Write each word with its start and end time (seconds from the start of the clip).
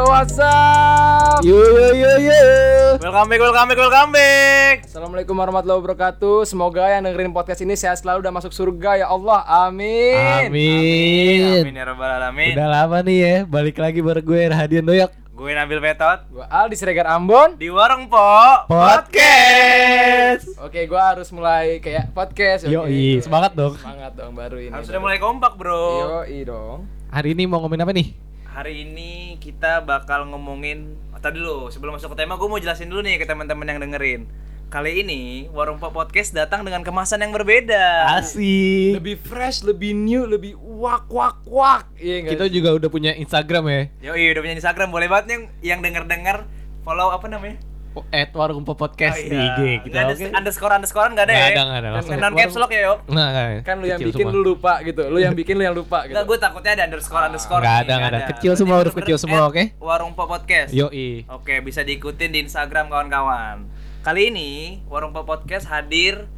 Yo 0.00 0.08
what's 0.08 0.40
up? 0.40 1.44
Yo 1.44 1.60
yo 1.60 1.92
yo 1.92 2.12
yo. 2.32 2.40
Welcome 3.04 3.28
back, 3.28 3.40
welcome 3.44 3.68
back, 3.68 3.78
welcome 3.84 4.10
back. 4.16 4.76
Assalamualaikum 4.88 5.36
warahmatullahi 5.36 5.76
wabarakatuh. 5.76 6.48
Semoga 6.48 6.88
yang 6.88 7.04
dengerin 7.04 7.36
podcast 7.36 7.60
ini 7.60 7.76
sehat 7.76 8.00
selalu 8.00 8.24
dan 8.24 8.32
masuk 8.32 8.48
surga 8.48 9.04
ya 9.04 9.12
Allah. 9.12 9.44
Amin. 9.44 10.48
Amin. 10.48 11.68
Amin 11.68 11.76
ya 11.76 11.84
rabbal 11.84 12.16
alamin. 12.16 12.56
Udah 12.56 12.68
lama 12.80 13.04
nih 13.04 13.18
ya, 13.20 13.36
balik 13.44 13.76
lagi 13.76 14.00
bareng 14.00 14.24
gue 14.24 14.40
Rahadian 14.48 14.88
Doyak. 14.88 15.12
Gue 15.36 15.52
Nabil 15.52 15.80
Petot 15.84 16.20
Gua 16.32 16.48
Al 16.48 16.72
di 16.72 16.80
Siregar 16.80 17.04
Ambon. 17.04 17.60
di 17.60 17.68
Warung 17.68 18.08
Po 18.08 18.64
Podcast. 18.72 20.48
Oke, 20.64 20.88
gua 20.88 21.12
harus 21.12 21.28
mulai 21.28 21.76
kayak 21.84 22.16
podcast. 22.16 22.64
Yo 22.64 22.88
oke. 22.88 23.20
semangat 23.20 23.52
dong. 23.52 23.76
Semangat 23.76 24.16
dong 24.16 24.32
baru 24.32 24.64
ini. 24.64 24.72
Harus 24.72 24.88
udah 24.88 25.02
mulai 25.04 25.20
kompak, 25.20 25.60
Bro. 25.60 26.24
Yo 26.24 26.40
dong. 26.48 26.88
Hari 27.12 27.36
ini 27.36 27.44
mau 27.44 27.60
ngomongin 27.60 27.84
apa 27.84 27.92
nih? 27.92 28.29
Hari 28.50 28.82
ini 28.82 29.38
kita 29.38 29.86
bakal 29.86 30.26
ngomongin 30.26 30.98
oh, 31.14 31.22
tadi 31.22 31.38
dulu 31.38 31.70
sebelum 31.70 31.94
masuk 31.94 32.18
ke 32.18 32.26
tema 32.26 32.34
gue 32.34 32.50
mau 32.50 32.58
jelasin 32.58 32.90
dulu 32.90 33.06
nih 33.06 33.22
ke 33.22 33.26
teman-teman 33.30 33.62
yang 33.62 33.78
dengerin. 33.78 34.26
Kali 34.66 35.06
ini 35.06 35.46
Warung 35.54 35.78
Po 35.78 35.94
Podcast 35.94 36.34
datang 36.34 36.66
dengan 36.66 36.82
kemasan 36.82 37.22
yang 37.22 37.30
berbeda. 37.30 38.10
Asik. 38.18 38.98
Lebih 38.98 39.22
fresh, 39.22 39.62
lebih 39.62 39.94
new, 39.94 40.26
lebih 40.26 40.58
wak 40.58 41.06
wak 41.14 41.46
wak. 41.46 41.94
Iya? 41.94 42.26
Kita 42.26 42.50
juga 42.50 42.74
udah 42.74 42.90
punya 42.90 43.14
Instagram 43.14 43.70
ya. 43.70 43.82
Yo, 44.10 44.12
iya 44.18 44.34
udah 44.34 44.42
punya 44.42 44.58
Instagram, 44.58 44.90
boleh 44.90 45.06
banget 45.06 45.26
yang 45.30 45.42
yang 45.62 45.78
denger-denger 45.86 46.42
follow 46.82 47.14
apa 47.14 47.30
namanya? 47.30 47.69
At 48.08 48.30
Warung 48.30 48.62
Po 48.62 48.72
Podcast 48.72 49.18
Oh, 49.18 49.24
di 49.24 49.34
iya. 49.34 49.50
IG 49.50 49.60
kita. 49.82 49.90
Nggak 49.90 50.04
ada 50.04 50.14
Oke. 50.14 50.26
underscore 50.32 50.72
underscorean 50.72 51.10
nggak 51.10 51.26
ada 51.26 51.32
Nggak 51.32 51.42
ya? 51.42 51.50
ada, 51.50 51.62
nggak 51.62 51.78
ada. 51.78 51.88
Langsung 51.90 52.12
non 52.12 52.22
Warung- 52.22 52.38
caps 52.38 52.54
lock 52.54 52.70
ya, 52.70 52.80
yo. 52.80 52.94
Nah, 53.08 53.26
nggak, 53.28 53.46
kan 53.60 53.74
lu 53.76 53.86
yang 53.86 53.98
kecil 53.98 54.08
bikin 54.08 54.24
semua. 54.24 54.36
lu 54.36 54.40
lupa 54.44 54.72
gitu. 54.80 55.02
Lu 55.04 55.18
yang 55.18 55.34
bikin 55.34 55.54
lu 55.54 55.64
yang 55.64 55.74
lupa 55.74 55.98
gitu. 56.02 56.12
Enggak, 56.12 56.24
gue 56.24 56.38
takutnya 56.38 56.70
ada 56.72 56.84
underscore 56.86 57.24
underscore. 57.24 57.60
Nggak 57.60 57.74
nih, 57.74 57.82
ada, 57.82 57.92
nggak 57.96 58.10
ada. 58.12 58.20
Kecil 58.30 58.52
semua, 58.54 58.76
huruf 58.78 58.94
kecil 58.94 59.16
semua, 59.16 59.40
oke? 59.44 59.62
Warung 59.76 60.12
Po 60.12 60.24
Podcast. 60.24 60.70
Yoi. 60.70 61.26
Oke, 61.28 61.58
bisa 61.60 61.80
diikutin 61.80 62.30
di 62.30 62.38
Instagram 62.40 62.86
kawan-kawan. 62.86 63.66
Kali 64.00 64.30
ini 64.30 64.50
Warung 64.86 65.10
Po 65.10 65.22
Podcast 65.22 65.66
hadir 65.66 66.30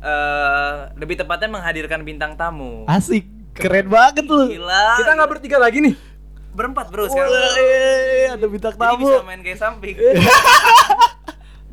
eh 0.00 0.74
lebih 0.94 1.12
tepatnya 1.14 1.50
menghadirkan 1.50 2.00
bintang 2.00 2.32
tamu. 2.32 2.86
Asik. 2.86 3.26
Keren 3.52 3.90
banget 3.90 4.24
lu. 4.24 4.46
Gila. 4.48 4.96
Kita 4.96 5.10
nggak 5.12 5.28
bertiga 5.28 5.58
lagi 5.58 5.82
nih. 5.82 5.96
berempat, 6.50 6.90
Bro, 6.90 7.06
sekarang. 7.06 7.30
Wah, 7.30 7.54
eh, 7.54 8.26
ada 8.28 8.42
bintang 8.44 8.74
Jadi 8.74 8.82
tamu. 8.82 9.06
bisa 9.06 9.22
main 9.22 9.38
kayak 9.38 9.54
samping. 9.56 9.94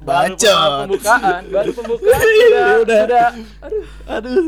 Baru 0.08 0.34
Bacot. 0.34 0.88
pembukaan, 0.88 1.42
baru 1.52 1.72
pembukaan 1.74 2.22
Iya, 2.40 2.48
sudah, 2.48 2.76
udah. 2.80 3.02
sudah 3.04 3.28
aduh 3.60 3.86
Aduh. 4.08 4.46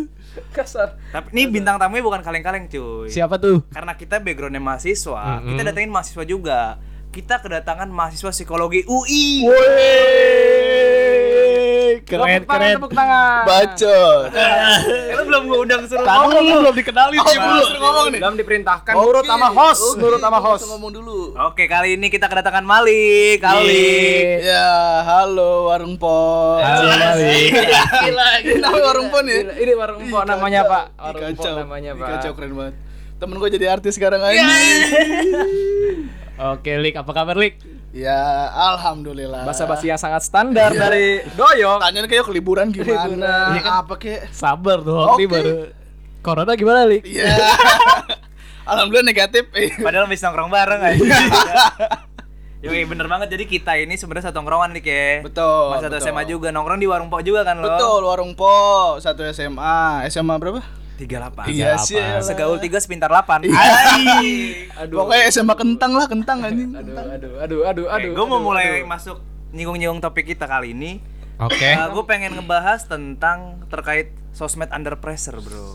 kasar. 0.49 0.95
Tapi 1.11 1.27
ini 1.33 1.52
bintang 1.52 1.75
tamunya 1.75 1.99
bukan 1.99 2.21
kaleng-kaleng, 2.21 2.71
cuy. 2.71 3.11
Siapa 3.11 3.35
tuh? 3.35 3.67
Karena 3.67 3.91
kita 3.93 4.17
backgroundnya 4.17 4.57
mahasiswa, 4.57 5.19
Mm-mm. 5.35 5.52
kita 5.52 5.61
datengin 5.67 5.91
mahasiswa 5.91 6.23
juga. 6.23 6.59
Kita 7.09 7.41
kedatangan 7.41 7.89
mahasiswa 7.89 8.31
psikologi 8.31 8.85
UI. 8.85 9.43
Woi. 9.43 10.58
Keren, 12.09 12.41
Tepuk 12.41 12.49
keren. 12.49 12.73
Tepuk 12.81 12.91
tangan. 12.91 13.41
Bacot. 13.45 14.21
Eh, 14.33 15.13
lu 15.13 15.21
belum 15.29 15.41
gue 15.45 15.59
undang 15.61 15.81
suruh 15.85 16.02
Tahu 16.02 16.23
ngomong. 16.25 16.41
lu 16.41 16.55
belum 16.59 16.75
dikenalin 16.75 17.19
sih 17.21 17.38
belum 17.38 17.61
suruh 17.61 17.79
ngomong 17.79 18.05
nih. 18.09 18.19
Belum 18.19 18.35
diperintahkan 18.35 18.93
nurut 18.97 19.25
sama 19.25 19.47
host, 19.47 19.83
nurut 19.95 20.17
sama 20.17 20.37
kita 20.37 20.45
host. 20.49 20.63
ngomong 20.65 20.91
dulu. 20.91 21.19
Oke, 21.45 21.69
kali 21.69 21.93
ini 21.93 22.09
kita 22.09 22.25
kedatangan 22.25 22.65
Malik. 22.65 23.45
Malik. 23.45 24.41
Ya, 24.41 24.73
halo 25.05 25.69
warung 25.69 25.95
pon. 25.95 26.57
Halo, 26.59 26.89
Malik. 26.89 27.53
Gila, 28.03 28.27
ini 28.41 28.57
namanya 28.57 28.83
warung 28.83 29.07
pon 29.07 29.23
ya. 29.23 29.39
Ini, 29.53 29.71
warung 29.77 30.03
po 30.03 30.17
namanya 30.25 30.61
Pak. 30.65 30.83
Warung 30.97 31.37
po 31.37 31.43
namanya 31.45 31.91
Pak. 31.93 32.08
Kacau 32.09 32.31
keren 32.33 32.52
banget. 32.58 32.75
Temen 33.19 33.36
gue 33.37 33.49
jadi 33.52 33.65
artis 33.69 33.93
sekarang 33.93 34.25
aja. 34.25 34.42
Oke, 36.55 36.71
Lik, 36.73 36.95
apa 36.95 37.11
kabar, 37.11 37.36
Lik? 37.36 37.59
Ya, 37.89 38.54
alhamdulillah. 38.54 39.50
Bahasa 39.50 39.66
basi 39.66 39.89
yang 39.89 39.98
sangat 39.98 40.22
standar 40.22 40.70
dari 40.77 41.26
Doyok. 41.33 41.82
Tanyanya 41.82 42.05
kayak 42.05 42.22
ke 42.22 42.33
liburan 42.38 42.70
gimana? 42.70 43.10
Liburan. 43.10 43.50
Iya 43.58 43.61
kan? 43.66 43.73
Apa 43.82 43.94
kek? 43.98 44.30
Sabar 44.30 44.86
dong, 44.86 45.17
ini 45.17 45.26
Oke. 45.26 45.33
baru 45.33 45.52
Corona 46.22 46.54
gimana, 46.54 46.86
Lik? 46.86 47.02
Iya. 47.10 47.33
Alhamdulillah 48.70 49.10
negatif. 49.10 49.49
Padahal 49.82 50.05
bisa 50.05 50.30
nongkrong 50.30 50.54
bareng 50.54 50.82
aja. 50.86 51.02
Yo, 52.61 52.70
iya, 52.70 52.86
bener 52.92 53.10
banget. 53.10 53.33
Jadi 53.33 53.49
kita 53.49 53.73
ini 53.82 53.98
sebenarnya 53.98 54.30
satu 54.30 54.45
nongkrongan 54.45 54.78
nih, 54.78 54.83
ke. 54.86 55.04
Betul, 55.26 55.73
Mas 55.73 55.82
satu 55.82 55.98
betul. 55.98 56.05
SMA 56.14 56.23
juga 56.30 56.54
nongkrong 56.54 56.78
di 56.78 56.86
warung 56.86 57.10
pok 57.10 57.26
juga 57.26 57.42
kan 57.42 57.58
lo? 57.58 57.73
Betul, 57.73 58.05
warung 58.05 58.38
po 58.38 58.54
satu 59.02 59.26
SMA. 59.33 60.05
SMA 60.14 60.38
berapa? 60.38 60.61
38. 60.99 61.48
Iya 61.48 61.80
sih. 61.80 61.95
Segaul 62.20 62.60
3 62.60 62.83
sepintar 62.83 63.08
8. 63.08 63.48
Iya. 63.48 63.60
Aduh. 64.83 65.08
Pokoknya 65.08 65.23
SMA 65.32 65.55
kentang 65.55 65.92
lah, 65.95 66.08
kentang 66.11 66.43
anjing. 66.43 66.76
Aduh, 66.76 66.95
aduh, 66.95 67.33
aduh, 67.39 67.61
aduh, 67.64 67.86
aduh. 67.87 68.11
gue 68.11 68.26
mau 68.27 68.43
mulai 68.43 68.83
aduh. 68.83 68.92
masuk 68.92 69.17
nyinggung-nyinggung 69.55 70.04
topik 70.04 70.27
kita 70.27 70.43
kali 70.43 70.76
ini. 70.76 70.99
Oke. 71.39 71.71
gue 71.71 72.04
pengen 72.04 72.36
ngebahas 72.36 72.83
tentang 72.83 73.64
terkait 73.71 74.11
sosmed 74.36 74.67
under 74.76 74.99
pressure, 74.99 75.39
bro. 75.39 75.71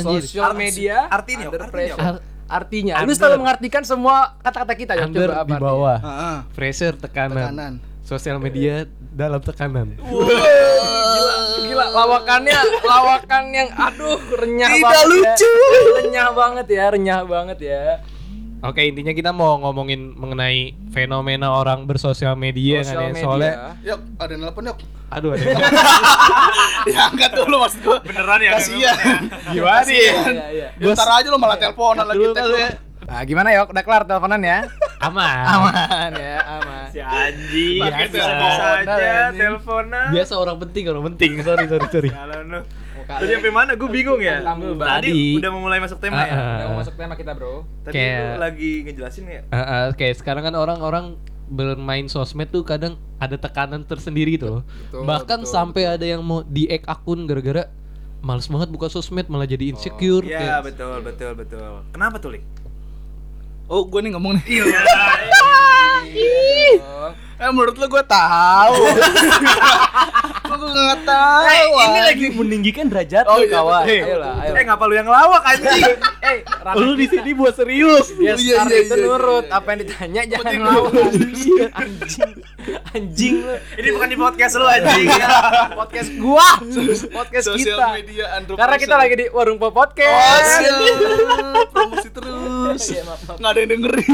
Sosial 0.00 0.56
media 0.56 1.12
Artinya, 1.12 1.52
under 1.52 1.60
artinya. 1.60 1.94
pressure. 1.96 2.00
Ar- 2.00 2.22
Artinya, 2.44 3.00
lu 3.00 3.16
selalu 3.16 3.40
mengartikan 3.40 3.80
semua 3.88 4.36
kata-kata 4.44 4.76
kita 4.76 4.92
ya. 4.92 5.08
Under 5.08 5.32
Coba 5.32 5.40
apa 5.40 5.48
di 5.48 5.54
bawah. 5.56 5.96
Heeh. 5.96 6.36
Pressure 6.52 6.92
tekanan. 7.00 7.40
Tekanan. 7.40 7.72
Sosial 8.04 8.36
media 8.36 8.84
dalam 9.10 9.40
tekanan. 9.40 9.96
Gila, 9.96 11.34
gila 11.58 11.86
lawakannya, 11.90 12.58
lawakan 12.82 13.44
yang 13.48 13.68
aduh 13.72 14.20
renyah 14.34 14.68
Tidak 14.70 14.84
banget 14.84 15.06
lucu. 15.08 15.48
ya. 15.48 15.64
Renyah 15.98 16.28
banget 16.30 16.66
ya, 16.68 16.84
renyah 16.90 17.20
banget 17.24 17.58
ya. 17.60 17.82
Oke, 18.60 18.80
intinya 18.82 19.12
kita 19.12 19.28
mau 19.30 19.56
ngomongin 19.58 20.12
mengenai 20.14 20.72
fenomena 20.88 21.52
orang 21.52 21.84
bersosial 21.84 22.32
media 22.34 22.80
Sosial 22.80 22.92
kan 22.94 23.02
ya. 23.02 23.08
media. 23.10 23.22
Soalnya 23.22 23.52
Yuk, 23.82 24.00
ada 24.16 24.30
yang 24.30 24.40
nelpon 24.42 24.64
yuk. 24.64 24.78
aduh 25.10 25.30
ada. 25.30 25.44
ya 26.90 27.00
angkat 27.06 27.30
dulu 27.34 27.56
maksud 27.58 27.80
gua. 27.80 27.98
Beneran 28.00 28.40
ya? 28.40 28.50
Kasihan. 28.56 29.20
Gimana 29.48 29.80
nih? 29.82 29.96
Iya, 29.96 30.12
iya. 30.50 30.68
Ya, 30.74 30.92
ntar 30.92 31.08
aja 31.14 31.28
lo 31.28 31.36
malah 31.36 31.56
teleponan 31.56 32.04
lagi 32.04 32.20
Dulu 32.20 32.56
ya. 32.56 32.70
Nah, 33.04 33.20
gimana 33.22 33.48
yok? 33.52 33.68
Udah 33.70 33.84
kelar 33.84 34.02
teleponan 34.02 34.40
ya? 34.40 34.58
Aman. 34.98 35.44
Aman 35.46 36.10
ya, 36.16 36.36
aman. 36.40 36.73
Si 36.94 37.00
anjing. 37.02 37.82
Pakai 37.82 38.06
Biasa 38.06 38.14
telepon 38.16 38.50
saja 38.52 38.94
anjing. 38.94 39.34
teleponan. 39.36 40.06
Biasa 40.08 40.32
orang 40.36 40.56
penting, 40.62 40.84
orang 40.86 41.04
penting. 41.10 41.30
Sorry, 41.40 41.64
sorry, 41.66 41.86
sorry. 41.90 42.10
Kalau 42.10 42.38
lu. 42.40 42.60
Tadi 43.04 43.32
sampai 43.34 43.52
mana? 43.52 43.70
Gue 43.74 43.90
bingung 43.90 44.16
ya. 44.16 44.40
Tadi 44.40 44.78
Tadi. 44.78 45.20
udah 45.36 45.50
mau 45.50 45.60
mulai 45.60 45.76
masuk 45.76 45.98
tema 45.98 46.16
Ah, 46.16 46.24
ya. 46.24 46.32
ah. 46.32 46.38
Udah 46.56 46.66
mau 46.66 46.78
masuk 46.80 46.94
tema 46.94 47.14
kita, 47.14 47.32
Bro. 47.34 47.66
Tadi 47.82 47.92
Kayak- 47.92 48.22
lu 48.24 48.40
lagi 48.40 48.70
ngejelasin 48.82 49.24
ya. 49.26 49.42
Ah, 49.50 49.58
ah, 49.58 49.82
Oke, 49.90 50.06
sekarang 50.10 50.40
kan 50.42 50.54
orang-orang 50.54 51.20
bermain 51.44 52.06
sosmed 52.06 52.48
tuh 52.48 52.62
kadang 52.62 52.96
ada 53.18 53.36
tekanan 53.36 53.82
tersendiri 53.82 54.38
tuh. 54.38 54.64
Betul, 54.64 55.04
Bahkan 55.04 55.40
betul, 55.42 55.52
sampai 55.52 55.82
ada 55.86 56.06
yang 56.06 56.22
mau 56.22 56.40
di-hack 56.42 56.86
akun 56.86 57.26
gara-gara 57.26 57.68
males 58.20 58.48
banget 58.48 58.70
buka 58.70 58.88
sosmed 58.88 59.28
malah 59.28 59.44
jadi 59.44 59.68
insecure. 59.68 60.24
Iya, 60.24 60.40
kayak- 60.40 60.62
betul, 60.64 60.96
betul, 61.02 61.30
betul. 61.34 61.84
Kenapa 61.90 62.16
tuh, 62.16 62.32
Lik? 62.32 62.44
Oh, 63.64 63.80
gue 63.82 63.96
nih 63.98 64.12
ngomong 64.12 64.36
nih. 64.38 64.60
Iya. 64.60 64.80
Oh. 66.84 67.10
Eh, 67.34 67.50
menurut 67.50 67.74
lo 67.74 67.86
gue 67.86 68.04
tahu. 68.04 68.76
Kok 70.44 70.54
gue 70.54 70.70
nggak 70.70 71.00
tahu? 71.02 71.44
Eh, 71.46 71.64
ini 71.82 72.00
lagi 72.00 72.26
meninggikan 72.30 72.86
derajat 72.86 73.24
Oh, 73.24 73.36
lu, 73.36 73.44
iya, 73.44 73.52
kawan. 73.52 73.82
betul. 73.82 73.96
Ayolah, 73.96 74.32
ayolah. 74.38 74.54
Eh, 74.54 74.64
ngapa 74.64 74.84
lu 74.84 74.94
yang 74.94 75.06
ngelawak 75.06 75.42
anjing? 75.44 75.82
Eh, 76.24 76.40
Lu 76.74 76.96
di 76.96 77.04
sini 77.04 77.30
buat 77.32 77.52
serius. 77.52 78.08
Ya, 78.16 78.32
Oh, 78.32 78.40
iya, 78.40 78.64
iya, 78.64 78.80
itu 78.80 78.96
iya, 78.96 79.04
nurut. 79.04 79.44
iya. 79.44 79.60
Apa 79.60 79.68
yang 79.68 79.80
ditanya 79.82 80.22
jangan 80.26 80.52
ngelawan. 80.54 80.88
nurut. 80.88 81.12
Anjing. 81.84 82.32
Anjing 82.90 83.34
lu. 83.44 83.54
Ini 83.76 83.88
bukan 83.90 84.08
di 84.08 84.16
podcast 84.16 84.54
lu 84.54 84.64
anjing. 84.64 85.08
Podcast 85.74 86.10
gua. 86.16 86.48
Podcast 87.12 87.44
Sosial 87.46 87.76
kita. 87.76 87.86
media 87.92 88.24
Karena 88.56 88.76
kita 88.80 88.94
lagi 88.96 89.14
di 89.14 89.26
Warung 89.28 89.60
Po 89.60 89.68
Oh, 89.68 89.72
Podcast. 89.74 90.48
siap. 90.56 91.68
Promosi 91.68 92.08
terus. 92.08 92.80
Iya, 92.88 93.02
maaf, 93.04 93.20
maaf. 93.22 93.36
Nggak 93.36 93.50
ada 93.50 93.60
yang 93.60 93.70
dengerin. 93.70 94.08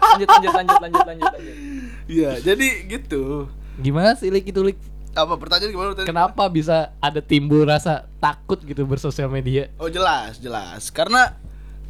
Lanjut, 0.00 0.28
lanjut, 0.30 0.52
lanjut, 0.54 0.78
lanjut, 0.80 1.02
lanjut, 1.04 1.28
lanjut. 1.28 1.69
Iya, 2.10 2.42
jadi 2.42 2.66
gitu. 2.90 3.46
Gimana 3.78 4.18
sih 4.18 4.28
Lik 4.28 4.50
itu 4.50 4.60
Lik? 4.60 4.74
Apa 5.10 5.34
pertanyaan 5.34 5.70
gimana 5.70 5.88
tadi? 5.94 6.06
Kenapa 6.06 6.46
bisa 6.46 6.90
ada 6.98 7.18
timbul 7.18 7.62
rasa 7.62 8.10
takut 8.18 8.58
gitu 8.60 8.82
bersosial 8.82 9.26
media? 9.26 9.70
Oh 9.78 9.86
jelas, 9.86 10.38
jelas. 10.38 10.90
Karena 10.90 11.38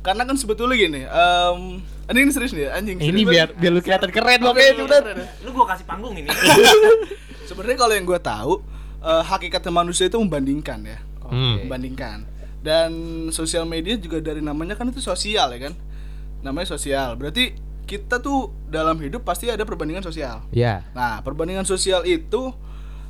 karena 0.01 0.25
kan 0.25 0.37
sebetulnya 0.37 0.77
gini, 0.77 1.01
em 1.05 1.59
ini, 2.09 2.19
ini 2.23 2.33
serius 2.33 2.53
nih, 2.53 2.69
anjing. 2.69 2.97
Ini 2.97 3.05
serius 3.07 3.29
biar 3.29 3.49
banget. 3.49 3.61
biar 3.61 3.73
lu 3.73 3.81
kelihatan 3.81 4.11
keren 4.11 4.41
Oke, 4.43 4.57
keren, 4.57 4.77
udah. 4.85 5.01
keren. 5.05 5.27
Lu 5.41 5.51
gua 5.53 5.67
kasih 5.69 5.85
panggung 5.85 6.15
ini. 6.17 6.29
Sebenarnya 7.49 7.77
kalau 7.77 7.93
yang 7.93 8.07
gue 8.07 8.21
tahu, 8.21 8.53
eh, 9.01 9.23
hakikatnya 9.27 9.73
manusia 9.75 10.07
itu 10.07 10.17
membandingkan 10.17 10.81
ya, 10.81 10.99
Hmm. 11.27 11.65
membandingkan. 11.65 12.25
Dan 12.61 12.91
sosial 13.31 13.65
media 13.65 13.97
juga 13.97 14.21
dari 14.21 14.41
namanya 14.41 14.77
kan 14.77 14.89
itu 14.89 15.01
sosial 15.01 15.51
ya 15.51 15.69
kan, 15.69 15.75
namanya 16.41 16.69
sosial. 16.71 17.17
Berarti 17.17 17.53
kita 17.91 18.23
tuh 18.23 18.55
dalam 18.71 18.95
hidup 19.03 19.27
pasti 19.27 19.51
ada 19.51 19.67
perbandingan 19.67 20.07
sosial. 20.07 20.47
Ya. 20.55 20.87
Nah, 20.95 21.19
perbandingan 21.27 21.67
sosial 21.67 22.07
itu 22.07 22.55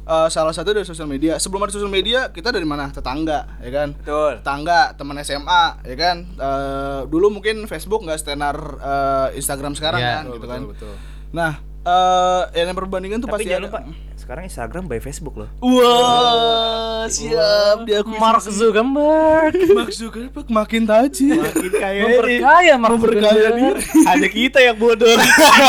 eh, 0.09 0.29
salah 0.33 0.57
satu 0.57 0.73
dari 0.73 0.89
sosial 0.89 1.05
media. 1.05 1.37
Sebelum 1.37 1.69
ada 1.69 1.73
sosial 1.77 1.93
media, 1.93 2.33
kita 2.33 2.49
dari 2.49 2.65
mana? 2.65 2.89
Tetangga, 2.89 3.61
ya 3.61 3.69
kan? 3.69 3.89
Betul. 3.93 4.41
Tetangga, 4.41 4.97
teman 4.97 5.21
SMA, 5.21 5.65
ya 5.85 5.97
kan? 6.01 6.17
Eh, 6.25 7.01
dulu 7.07 7.29
mungkin 7.29 7.69
Facebook 7.69 8.09
nggak 8.09 8.17
stenar 8.19 8.57
eh, 8.81 9.37
Instagram 9.37 9.77
sekarang 9.77 10.01
Iya, 10.01 10.13
kan, 10.17 10.23
gitu 10.33 10.47
kan. 10.49 10.61
betul. 10.65 10.95
Nah, 11.37 11.53
eh 11.81 12.43
yang 12.57 12.73
perbandingan 12.73 13.21
tuh 13.21 13.29
Tapi 13.29 13.45
pasti 13.45 13.53
jangan 13.53 13.69
ada. 13.69 13.81
Sekarang 14.21 14.45
Instagram 14.45 14.85
by 14.85 15.01
Facebook 15.01 15.33
loh. 15.41 15.49
Wah, 15.65 17.09
siap 17.09 17.89
diakui 17.89 18.21
Mark 18.21 18.45
Zuckerberg. 18.45 19.57
Mark 19.79 19.91
Zuckerberg 19.97 20.47
makin 20.53 20.85
tajir. 20.85 21.41
Makin 21.41 21.73
kaya 21.73 22.03
Memperkaya 22.05 22.75
Mark 22.77 22.93
Memperkaya 23.01 23.49
Zuckerberg. 23.49 23.81
Ada 24.05 24.27
kita 24.29 24.59
yang 24.61 24.77
bodoh. 24.77 25.09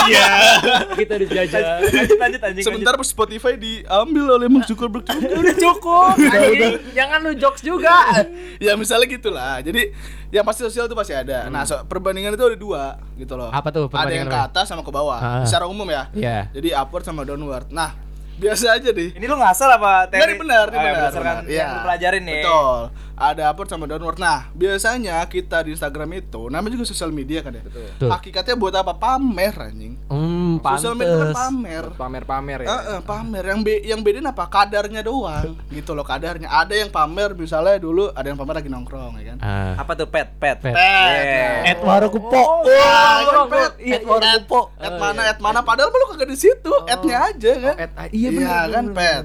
Iya. 0.01 0.27
Kita 0.97 1.13
dijajah. 1.15 1.61
lanjut 1.87 2.19
lanjut 2.19 2.41
anjing. 2.41 2.65
Sebentar 2.65 2.93
Spotify 3.05 3.53
diambil 3.55 4.35
oleh 4.35 4.47
Mark 4.51 4.67
Zuckerberg 4.67 5.07
juga. 5.07 5.27
Udah 5.39 5.55
cukup. 5.55 6.13
anjing. 6.19 6.73
Jangan 6.91 7.17
lu 7.23 7.31
jokes 7.39 7.61
juga. 7.63 8.27
ya 8.59 8.75
misalnya 8.75 9.07
gitulah. 9.07 9.63
Jadi 9.63 9.95
yang 10.31 10.43
pasti 10.43 10.63
sosial 10.67 10.87
itu 10.87 10.95
pasti 10.95 11.15
ada. 11.15 11.47
Nah, 11.47 11.63
so- 11.63 11.83
perbandingan 11.87 12.35
itu 12.35 12.43
ada 12.43 12.57
dua 12.57 12.83
gitu 13.15 13.35
loh. 13.35 13.51
Apa 13.51 13.71
tuh 13.71 13.87
Ada 13.87 14.11
yang 14.11 14.27
perbandingan 14.27 14.27
ke 14.27 14.39
atas 14.51 14.65
sama 14.67 14.81
ke 14.83 14.91
bawah. 14.91 15.19
Ah. 15.19 15.43
Secara 15.47 15.67
umum 15.67 15.87
ya. 15.87 16.07
Iya. 16.11 16.51
Jadi 16.51 16.69
upward 16.75 17.03
sama 17.03 17.21
downward. 17.23 17.67
Nah, 17.71 18.10
biasa 18.41 18.65
aja 18.73 18.89
deh. 18.89 19.09
Ini 19.13 19.25
lu 19.25 19.37
ngasal 19.37 19.69
apa 19.71 20.09
Nggak, 20.09 20.25
ini 20.25 20.35
benar, 20.35 20.65
ini 20.65 20.75
Ah, 20.75 20.81
benar. 20.81 20.95
Berdasarkan 20.97 21.35
benar. 21.37 21.45
yang 21.47 21.67
Iya. 21.69 21.69
lu 21.71 21.79
pelajarin 21.85 22.23
nih. 22.25 22.41
Betul. 22.41 22.79
Ada 23.21 23.43
upward 23.47 23.69
sama 23.69 23.85
downward. 23.85 24.17
Nah, 24.17 24.49
biasanya 24.51 25.21
kita 25.25 25.61
di 25.61 25.71
Instagram 25.71 26.09
itu 26.17 26.49
namanya 26.49 26.73
juga 26.73 26.89
sosial 26.89 27.09
media 27.09 27.39
kan 27.39 27.53
ya. 27.53 27.61
Betul. 27.61 28.09
Hakikatnya 28.09 28.55
buat 28.55 28.73
apa? 28.73 28.97
Pamer 28.97 29.53
anjing. 29.53 29.93
Hmm, 30.09 30.57
Sosial 30.57 30.97
media 30.97 31.15
kan 31.21 31.29
pamer. 31.31 31.85
Pamer-pamer 31.93 32.59
ya. 32.61 32.69
Eh, 32.91 33.01
pamer 33.01 33.43
yang 33.45 33.61
be 33.61 33.77
yang 33.83 34.01
bedain 34.01 34.25
apa 34.25 34.45
kadarnya 34.45 35.01
doang 35.01 35.53
gitu 35.69 35.93
loh 35.93 36.01
kadarnya 36.01 36.47
ada 36.47 36.73
yang 36.73 36.89
pamer 36.89 37.31
misalnya 37.31 37.77
dulu 37.77 38.09
ada 38.09 38.25
yang 38.25 38.35
pamer 38.35 38.57
lagi 38.57 38.67
nongkrong 38.67 39.13
ya 39.15 39.25
kan 39.29 39.37
Ah. 39.39 39.73
Apa 39.77 39.93
tuh 39.93 40.07
pet 40.07 40.33
pet? 40.35 40.57
Pet. 40.59 40.73
Yeah. 40.73 41.69
Ed 41.69 41.79
Warokupo. 41.79 42.33
Oh, 42.33 42.61
Wah, 42.63 43.17
bro, 43.21 43.41
kan, 43.43 43.45
bro. 43.45 43.59
Pet. 43.59 43.73
Iya, 43.77 43.93
Ed 43.93 44.03
baru 44.03 44.21
Ed- 44.23 44.41
kupo. 44.41 44.61
Ed 44.77 44.93
mana 44.95 45.21
Ed 45.23 45.39
mana 45.39 45.59
padahal 45.61 45.89
lu 45.89 46.05
kagak 46.07 46.25
di 46.25 46.37
situ 46.37 46.73
Ednya 46.85 47.17
aja 47.27 47.51
kan 47.61 47.75
Ed- 47.77 47.95
ah, 47.95 48.07
iya 48.09 48.29
benar, 48.29 48.41
benar, 48.41 48.65
kan 48.71 48.85
pet. 48.91 49.23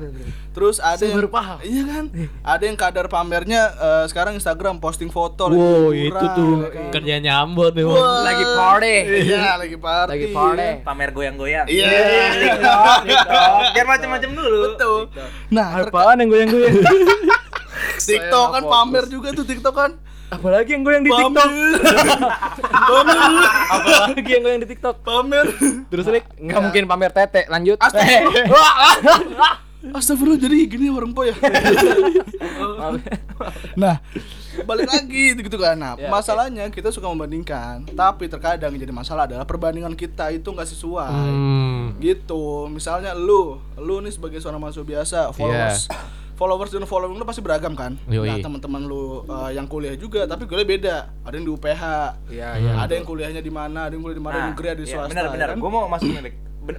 Terus 0.56 0.80
ada 0.80 0.96
Saya 0.96 1.04
yang 1.06 1.20
baru 1.20 1.28
paham. 1.28 1.56
iya 1.60 1.82
kan 1.84 2.04
ada 2.42 2.62
yang 2.64 2.74
kadar 2.74 3.06
pamernya 3.06 3.62
eh, 3.70 4.04
sekarang 4.06 4.34
Instagram 4.34 4.76
posting 4.76 5.06
foto 5.08 5.46
lagi 5.46 5.54
Wow, 5.54 5.92
liburan, 5.92 6.08
itu 6.08 6.26
tuh 6.32 6.52
ya 6.56 6.68
kan. 6.70 6.88
kerjanya 6.90 7.32
Ambon 7.38 7.70
nih. 7.70 7.84
Wah. 7.84 8.24
Lagi 8.24 8.44
party. 8.50 8.94
iya 9.22 9.54
lagi 9.54 9.76
party 9.76 10.10
Lagi 10.10 10.26
party. 10.30 10.68
Pamer 10.80 11.10
goyang-goyang. 11.10 11.66
Iya. 11.66 11.88
TikTok, 12.32 12.96
TikTok. 13.04 13.50
Biar 13.70 13.86
macam-macam 13.86 14.30
dulu. 14.32 14.58
betul 14.66 15.00
nah 15.48 15.68
terka- 15.76 15.92
Apaan 15.92 16.16
yang 16.18 16.30
goyang-goyang? 16.30 16.74
TikTok 18.08 18.46
kan 18.50 18.62
pamer 18.64 19.04
juga 19.06 19.28
tuh 19.30 19.44
TikTok 19.44 19.74
kan 19.74 19.92
Apalagi 20.26 20.72
yang 20.72 20.82
goyang 20.82 21.00
di 21.00 21.12
TikTok? 21.12 21.48
pamer 22.88 23.16
Apalagi 23.68 24.30
yang 24.30 24.42
goyang 24.42 24.60
di 24.60 24.68
TikTok? 24.68 24.96
pamer 25.00 25.46
Terus 25.86 26.06
Rik, 26.08 26.24
nggak 26.34 26.60
mungkin 26.60 26.82
pamer 26.84 27.10
tete. 27.10 27.44
Lanjut. 27.46 27.76
Astagfirullah. 27.78 29.52
Astagfirullah 29.94 30.40
jadi 30.40 30.56
gini 30.66 30.90
orang 30.90 31.12
po 31.12 31.22
ya. 31.22 31.36
nah, 33.82 34.00
balik 34.64 34.88
lagi 34.88 35.36
gitu 35.36 35.58
kan. 35.60 35.76
Nah, 35.76 35.94
Ya, 35.96 36.12
masalahnya 36.12 36.68
kita 36.72 36.92
suka 36.92 37.08
membandingkan, 37.08 37.86
tapi 37.94 38.26
terkadang 38.26 38.74
yang 38.74 38.82
jadi 38.88 38.94
masalah 38.94 39.28
adalah 39.28 39.46
perbandingan 39.48 39.94
kita 39.94 40.32
itu 40.34 40.48
nggak 40.50 40.68
sesuai. 40.68 41.12
Hmm. 41.12 41.84
Gitu. 42.00 42.68
Misalnya 42.72 43.14
lu, 43.16 43.60
lu 43.78 44.02
nih 44.02 44.12
sebagai 44.12 44.42
seorang 44.42 44.60
mahasiswa 44.60 44.86
biasa, 44.86 45.18
followers 45.36 45.88
followers 46.36 46.68
dan 46.68 46.84
following 46.84 47.16
lu 47.16 47.24
pasti 47.24 47.40
beragam 47.40 47.72
kan? 47.72 47.96
Yoi. 48.12 48.28
Nah, 48.28 48.36
teman-teman 48.44 48.84
lu 48.84 49.24
uh, 49.24 49.48
yang 49.48 49.64
kuliah 49.64 49.96
juga, 49.96 50.28
tapi 50.28 50.44
kuliah 50.44 50.68
beda. 50.68 50.96
Ada 51.24 51.40
yang 51.40 51.46
di 51.48 51.52
UPH. 51.56 51.82
Iya, 52.28 52.48
iya. 52.60 52.72
Ada 52.76 52.92
yang 52.92 53.08
kuliahnya 53.08 53.40
di 53.40 53.48
mana, 53.48 53.88
ada 53.88 53.96
yang 53.96 54.04
kuliah 54.04 54.20
di 54.20 54.24
mana, 54.24 54.36
Nah, 54.36 54.44
di 54.44 54.48
negeri, 54.52 54.66
ada 54.68 54.80
di 54.84 54.84
iya, 54.84 54.94
swasta. 55.00 55.10
benar-benar. 55.16 55.48
ya 55.48 55.52
kan? 55.56 55.64
Gue 55.64 55.70
mau 55.72 55.88
masuk 55.88 56.12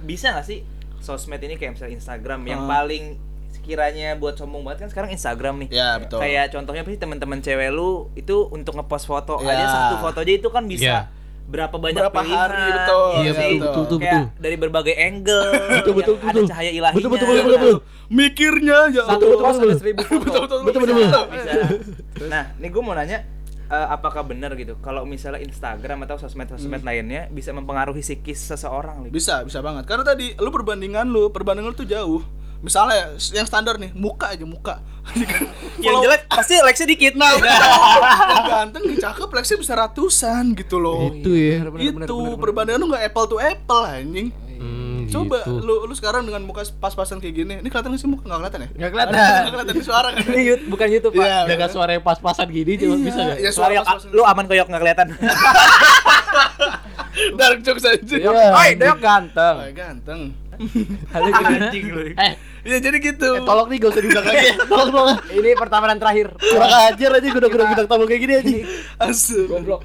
Bisa 0.06 0.36
gak 0.36 0.46
sih 0.46 0.62
sosmed 1.00 1.38
ini 1.38 1.54
kayak 1.54 1.74
misalnya 1.74 1.94
Instagram 1.94 2.40
yang 2.44 2.60
Ah. 2.62 2.68
paling 2.76 3.16
sekiranya 3.50 4.14
buat 4.14 4.34
sombong 4.34 4.60
banget 4.60 4.78
kan 4.82 4.90
sekarang 4.90 5.10
Instagram 5.10 5.54
nih. 5.60 5.68
Ya, 5.70 5.96
betul. 5.96 6.18
Kayak 6.18 6.50
contohnya 6.50 6.82
pasti 6.82 6.98
teman-teman 6.98 7.38
cewek 7.38 7.68
lu 7.68 7.90
itu 8.14 8.46
untuk 8.46 8.74
ngepost 8.74 9.04
foto 9.04 9.38
Ya. 9.38 9.50
aja 9.50 9.64
satu 9.66 9.94
foto 10.00 10.18
aja 10.18 10.32
itu 10.34 10.48
kan 10.48 10.64
bisa 10.64 10.84
Ya. 10.84 11.00
berapa 11.46 11.72
banyak 11.74 11.96
Berapa 12.02 12.12
pilihan. 12.18 12.36
hari, 12.44 12.66
betul. 12.70 13.08
ya 13.08 13.16
Iya, 13.18 13.32
sih? 13.32 13.52
betul, 13.54 13.58
betul, 13.58 13.80
betul, 13.80 13.98
Kayak 13.98 14.20
betul. 14.20 14.36
dari 14.38 14.56
berbagai 14.58 14.94
angle 14.98 15.42
Betul, 15.74 15.92
betul, 15.94 16.14
betul. 16.16 16.28
ada 16.28 16.40
cahaya 16.46 16.70
ilahinya. 16.70 16.96
Betul, 16.98 17.10
betul, 17.10 17.26
betul, 17.26 17.40
betul, 17.42 17.58
betul. 17.58 17.78
Mikirnya 18.10 18.78
ya 18.88 19.02
Satu 19.06 19.24
Allah. 19.26 19.40
post 19.42 19.58
ada 19.58 19.74
seribu 19.74 20.00
foto. 20.04 20.18
betul 20.18 20.38
betul 20.38 20.58
Betul, 20.62 20.80
betul, 20.82 20.96
betul. 20.96 21.24
bisa. 21.30 21.60
Nah, 22.26 22.44
nih 22.54 22.68
gue 22.68 22.82
mau 22.82 22.92
nanya 22.92 23.18
eh, 23.68 23.88
apakah 23.88 24.24
benar 24.24 24.52
gitu 24.54 24.76
kalau 24.78 25.04
misalnya 25.04 25.38
Instagram 25.38 26.04
atau 26.04 26.16
sosmed-sosmed 26.16 26.80
Hmm. 26.80 26.88
lainnya 26.88 27.28
bisa 27.28 27.52
mempengaruhi 27.52 28.00
psikis 28.00 28.40
seseorang 28.48 29.04
nih? 29.04 29.10
Bisa, 29.10 29.44
bisa 29.44 29.60
banget. 29.60 29.84
Karena 29.84 30.02
tadi 30.02 30.32
lu 30.34 30.48
perbandingan 30.48 31.04
lu, 31.04 31.28
perbandingan 31.28 31.72
lu 31.72 31.76
tuh 31.76 31.84
jauh. 31.84 32.24
Misalnya 32.58 33.14
yang 33.30 33.46
standar 33.46 33.78
nih, 33.78 33.94
muka 33.94 34.34
aja 34.34 34.42
muka. 34.42 34.82
Yang 35.78 35.94
jelek 36.02 36.22
pasti 36.26 36.58
likes-nya 36.58 36.88
dikit. 36.90 37.14
Nah, 37.14 37.30
yang 38.34 38.44
ganteng, 38.50 38.82
yang 38.82 38.98
cakep, 38.98 39.30
leksnya 39.30 39.58
bisa 39.62 39.72
ratusan 39.78 40.58
gitu 40.58 40.82
loh. 40.82 41.06
Itu 41.14 41.38
ya. 41.38 41.62
itu 41.78 42.16
perbandingan 42.34 42.82
lu 42.82 42.90
nggak 42.90 43.06
apple 43.06 43.26
to 43.30 43.36
apple 43.38 43.86
anjing. 43.86 44.34
Hmm, 44.58 44.87
Coba 45.08 45.38
gitu. 45.40 45.52
lu 45.58 45.74
lu 45.84 45.94
sekarang 45.94 46.22
dengan 46.22 46.42
muka 46.42 46.62
pas-pasan 46.74 47.18
kayak 47.18 47.34
gini. 47.34 47.54
Ini 47.56 47.68
kelihatan 47.68 47.90
nggak 47.90 48.00
sih 48.00 48.08
muka 48.08 48.22
nggak 48.22 48.38
kelihatan 48.38 48.60
ya? 48.60 48.68
Nggak 48.70 48.90
kelihatan. 48.90 49.12
Nggak 49.14 49.48
kelihatan 49.48 49.74
di 49.74 49.84
suara 49.84 50.08
kan? 50.10 50.22
Ini 50.28 50.40
YouTube 50.44 50.68
bukan 50.68 50.88
YouTube, 50.88 51.12
Pak. 51.14 51.22
Iya, 51.22 51.38
Jaga 51.46 51.66
suara 51.68 51.90
yang 51.90 52.04
pas-pasan 52.04 52.46
gini 52.48 52.72
coba 52.74 52.86
Iya, 52.88 52.96
bisa 53.02 53.20
gak? 53.20 53.36
iya, 53.36 53.50
Suara 53.50 53.54
suara 53.54 53.72
yok, 53.74 53.84
pas-pasan. 53.84 54.08
lu 54.10 54.22
aman 54.22 54.44
koyok 54.46 54.66
nggak 54.66 54.82
kelihatan. 54.82 55.06
Dark 57.34 57.58
jokes 57.60 57.84
aja. 57.84 58.14
Iya. 58.14 58.30
Oi, 58.30 58.70
Deok 58.76 58.98
ganteng. 58.98 59.54
Oh, 59.56 59.70
ganteng. 59.72 60.20
Anjing 61.14 61.86
lu. 61.88 62.02
Eh, 62.14 62.34
Ya 62.66 62.82
jadi 62.82 62.98
gitu. 63.00 63.28
eh, 63.32 63.40
tolong 63.46 63.70
nih 63.70 63.80
gak 63.80 63.90
usah 63.90 64.02
diulang 64.02 64.26
lagi. 64.26 64.48
Tolong 64.60 64.90
tolong. 64.90 65.18
Ini 65.30 65.50
pertama 65.56 65.88
dan 65.88 65.96
terakhir. 65.96 66.34
Kurang 66.36 66.68
ajar 66.68 67.10
aja 67.16 67.28
bintang 67.30 67.88
tamu 67.88 68.04
kayak 68.04 68.20
gini 68.20 68.34
aja. 68.34 68.50
Asli. 69.00 69.46
Goblok. 69.46 69.80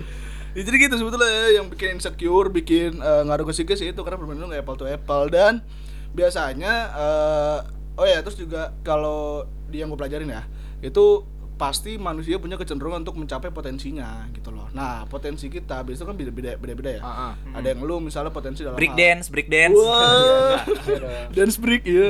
Ya, 0.54 0.62
jadi 0.62 0.78
gitu 0.80 0.96
sebetulnya 0.96 1.30
yang 1.52 1.66
bikin 1.66 1.98
insecure, 1.98 2.48
bikin 2.48 2.98
eh, 2.98 3.22
ngaruh 3.26 3.44
ke 3.44 3.54
psikis 3.54 3.82
itu 3.82 3.98
karena 3.98 4.18
perbandingan 4.18 4.44
lu 4.44 4.52
nggak 4.52 4.62
apple 4.62 4.78
to 4.78 4.86
apple 4.86 5.26
dan 5.26 5.66
biasanya 6.14 6.74
eh, 6.94 7.58
oh 7.98 8.06
ya 8.06 8.22
terus 8.22 8.38
juga 8.38 8.70
kalau 8.82 9.46
di 9.66 9.82
yang 9.82 9.90
gue 9.90 9.98
pelajarin 9.98 10.30
ya 10.30 10.46
itu 10.80 11.26
pasti 11.54 11.96
manusia 11.96 12.38
punya 12.38 12.58
kecenderungan 12.58 13.06
untuk 13.06 13.14
mencapai 13.16 13.50
potensinya 13.50 14.26
gitu 14.34 14.50
loh. 14.50 14.68
Nah 14.74 15.06
potensi 15.06 15.48
kita 15.48 15.86
biasanya 15.86 16.10
kan 16.10 16.18
beda-beda 16.18 16.58
beda-beda 16.58 16.90
ya. 16.98 17.02
Ah, 17.02 17.14
ah. 17.30 17.34
Ada 17.56 17.72
yang 17.72 17.86
lu 17.86 18.02
misalnya 18.02 18.34
potensi 18.34 18.66
dalam 18.66 18.74
Break 18.74 18.94
hal- 18.94 19.00
dance, 19.00 19.26
break 19.30 19.48
dance. 19.48 19.78
Wah, 19.78 20.60
dance 21.38 21.56
break 21.56 21.86
ya. 21.86 22.10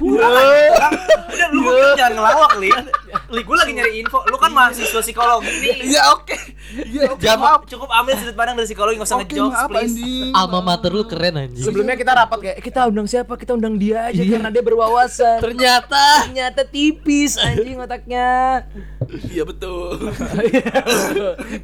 Udah 0.00 0.28
lu 1.52 1.62
jangan 1.94 2.12
ngelawak, 2.18 2.52
Li. 2.58 2.70
Li, 3.30 3.40
gue 3.44 3.56
lagi 3.56 3.72
nyari 3.72 3.92
info. 4.00 4.24
Lu 4.26 4.36
kan 4.36 4.50
mahasiswa 4.50 5.00
psikologi 5.00 5.52
nih. 5.52 5.92
Ya 5.92 6.12
oke. 6.12 6.36
Ya 6.72 7.10
oke. 7.10 7.26
Maaf. 7.26 7.60
Cukup 7.66 7.90
ambil 7.90 8.14
sudut 8.14 8.32
pandang 8.32 8.54
dari 8.54 8.64
psikologi, 8.64 8.94
nggak 8.94 9.04
usah 9.04 9.18
Oke, 9.18 9.26
ngejokes, 9.28 9.52
maaf 9.52 9.68
please. 9.68 9.92
anjing. 9.92 10.30
Alma 10.32 10.60
mater 10.60 10.90
lu 10.90 11.02
keren 11.04 11.34
anjing. 11.36 11.58
Sebelumnya 11.60 11.94
kita 11.94 12.12
rapat 12.14 12.38
kayak 12.40 12.58
kita 12.60 12.80
undang 12.86 13.04
siapa? 13.04 13.34
Kita 13.34 13.52
undang 13.52 13.74
dia 13.76 14.08
aja 14.08 14.22
karena 14.22 14.48
dia 14.48 14.62
berwawasan. 14.62 15.38
Ternyata 15.40 16.04
Ternyata 16.24 16.62
tipis 16.64 17.34
anjing 17.36 17.76
otaknya. 17.76 18.62
Iya 19.26 19.42
betul. 19.42 19.98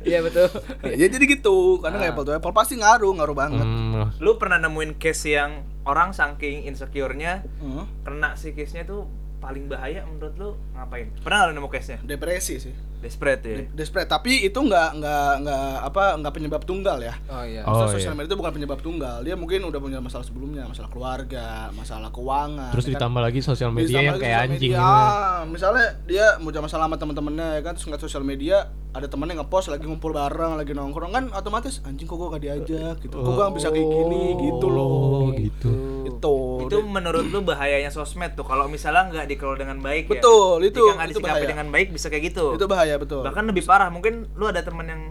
Iya 0.03 0.21
betul. 0.21 0.49
ya 0.85 1.07
jadi 1.07 1.25
gitu, 1.29 1.57
karena 1.79 1.97
nggak 1.99 2.13
apple 2.13 2.25
to 2.25 2.33
apple 2.33 2.53
pasti 2.53 2.75
ngaruh, 2.75 3.13
ngaruh 3.15 3.37
banget. 3.37 3.65
Hmm, 3.65 4.11
Lu 4.19 4.35
pernah 4.35 4.59
nemuin 4.59 4.97
case 4.97 5.31
yang 5.31 5.53
orang 5.85 6.11
saking 6.11 6.65
insecure-nya 6.65 7.45
Hmm. 7.59 7.87
kena 8.03 8.35
psikisnya 8.35 8.85
tuh 8.85 9.07
paling 9.39 9.67
bahaya 9.67 10.03
menurut 10.05 10.35
lu 10.35 10.49
ngapain? 10.75 11.09
Pernah 11.19 11.49
lu 11.49 11.57
nemu 11.57 11.69
case-nya? 11.69 11.99
Depresi 12.03 12.59
sih. 12.59 12.75
Desperate 12.99 13.41
ya. 13.41 13.57
Desperate, 13.71 14.07
tapi 14.07 14.43
itu 14.43 14.59
nggak 14.59 14.89
nggak 14.97 15.33
nggak 15.41 15.63
apa 15.85 16.03
nggak 16.17 16.33
penyebab 16.33 16.63
tunggal 16.63 16.99
ya. 16.99 17.15
Oh 17.27 17.43
iya. 17.43 17.63
Oh, 17.63 17.71
Maksudnya 17.73 17.95
sosial 17.95 18.11
iya. 18.11 18.17
media 18.17 18.29
itu 18.29 18.37
bukan 18.37 18.53
penyebab 18.53 18.79
tunggal. 18.79 19.17
Dia 19.21 19.35
mungkin 19.35 19.61
udah 19.63 19.79
punya 19.79 19.99
masalah 19.99 20.23
sebelumnya, 20.23 20.65
masalah 20.65 20.89
keluarga, 20.89 21.47
masalah 21.73 22.11
keuangan. 22.11 22.71
terus 22.71 22.85
ya 22.85 22.89
kan? 22.89 22.95
ditambah 22.99 23.23
lagi 23.23 23.41
sosial 23.41 23.71
media 23.71 23.87
Ditambah 23.93 24.07
yang 24.09 24.19
kayak 24.19 24.39
anjing. 24.41 24.53
media. 24.53 24.69
gitu. 24.75 24.83
Ah, 24.83 25.41
misalnya 25.45 25.87
dia 26.05 26.27
mau 26.39 26.51
jam 26.51 26.61
masalah 26.61 26.85
sama 26.85 26.97
teman-temannya 26.97 27.49
ya 27.55 27.63
kan 27.63 27.73
terus 27.73 27.85
ngeliat 27.85 28.03
sosial 28.03 28.23
media 28.23 28.57
ada 28.91 29.05
temennya 29.05 29.37
ngepost 29.37 29.69
lagi 29.69 29.85
ngumpul 29.85 30.11
bareng 30.11 30.57
lagi 30.57 30.73
nongkrong 30.73 31.13
kan 31.13 31.25
otomatis 31.31 31.85
anjing 31.85 32.05
kok 32.05 32.17
gua 32.17 32.33
gak 32.33 32.43
diajak 32.43 32.97
gitu 32.99 33.15
kok 33.15 33.31
gua 33.31 33.47
nggak 33.47 33.55
bisa 33.55 33.69
kayak 33.69 33.85
gini 33.87 34.23
gitu 34.43 34.67
loh 34.67 34.89
Oh, 34.89 35.29
gitu. 35.31 35.73
itu 36.05 36.35
Itu 36.65 36.77
menurut 36.83 37.25
lu 37.27 37.41
bahayanya 37.43 37.89
sosmed 37.89 38.33
tuh 38.33 38.43
kalau 38.43 38.65
misalnya 38.67 39.07
nggak 39.07 39.27
dikelola 39.29 39.57
dengan 39.59 39.79
baik 39.79 40.09
ya. 40.09 40.13
Betul, 40.15 40.65
itu- 40.65 40.81
Jika 40.83 40.95
nggak 40.95 41.05
itu 41.07 41.13
disikapi 41.15 41.29
bahaya. 41.37 41.47
dengan 41.47 41.67
baik 41.69 41.89
bisa 41.91 42.07
kayak 42.07 42.25
gitu. 42.27 42.47
itu 42.55 42.65
bahaya 42.67 42.88
betul 42.95 43.21
Bahkan 43.21 43.45
lebih 43.45 43.61
parah, 43.63 43.89
mungkin 43.89 44.33
lu 44.33 44.47
ada 44.47 44.63
temen 44.63 44.87
yang 44.87 45.03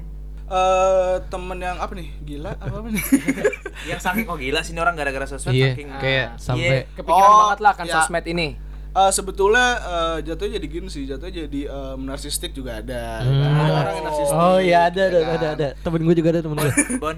eh 0.48 1.16
temen 1.28 1.60
yang 1.60 1.76
apa 1.76 1.92
nih? 1.92 2.08
Gila 2.24 2.56
apa 2.56 2.72
apa 2.74 2.88
nih? 2.88 3.04
Yang 3.92 4.00
saking 4.02 4.26
kok 4.26 4.40
gila 4.40 4.60
sih 4.62 4.72
ini 4.72 4.80
orang 4.80 4.96
gara-gara 4.96 5.28
sosmed 5.28 5.54
Iya, 5.54 5.76
saking 5.76 5.88
kayak 5.94 6.26
Ah, 6.26 6.40
sampai 6.40 6.66
iya. 6.82 6.96
Kepikiran 6.96 7.30
Oh, 7.30 7.40
banget 7.46 7.60
lah 7.62 7.74
kan 7.76 7.86
ya. 7.86 7.94
sosmed 7.94 8.26
ini. 8.26 8.48
Eh, 8.98 9.12
sebetulnya 9.14 9.68
eh, 9.78 10.18
jatuhnya 10.26 10.58
jadi 10.58 10.68
gini 10.68 10.90
sih, 10.90 11.06
jatuhnya 11.06 11.46
jadi 11.46 11.62
em, 11.70 12.00
narsistik 12.02 12.50
juga 12.50 12.82
ada. 12.82 13.22
ya 13.22 13.30
kan? 13.30 13.30
Hmm. 13.30 13.62
Ada 13.62 13.74
orang 13.78 13.94
yang 13.94 14.06
narsistik. 14.10 14.34
Oh 14.36 14.58
iya 14.58 14.80
ada 14.90 15.02
ada 15.06 15.18
ya 15.18 15.22
kan? 15.22 15.38
ada 15.38 15.48
ada. 15.54 15.68
Temen 15.78 16.02
gue 16.02 16.16
juga 16.18 16.30
ada 16.34 16.42
temen 16.42 16.58
gue. 16.58 16.74
Bon. 17.04 17.18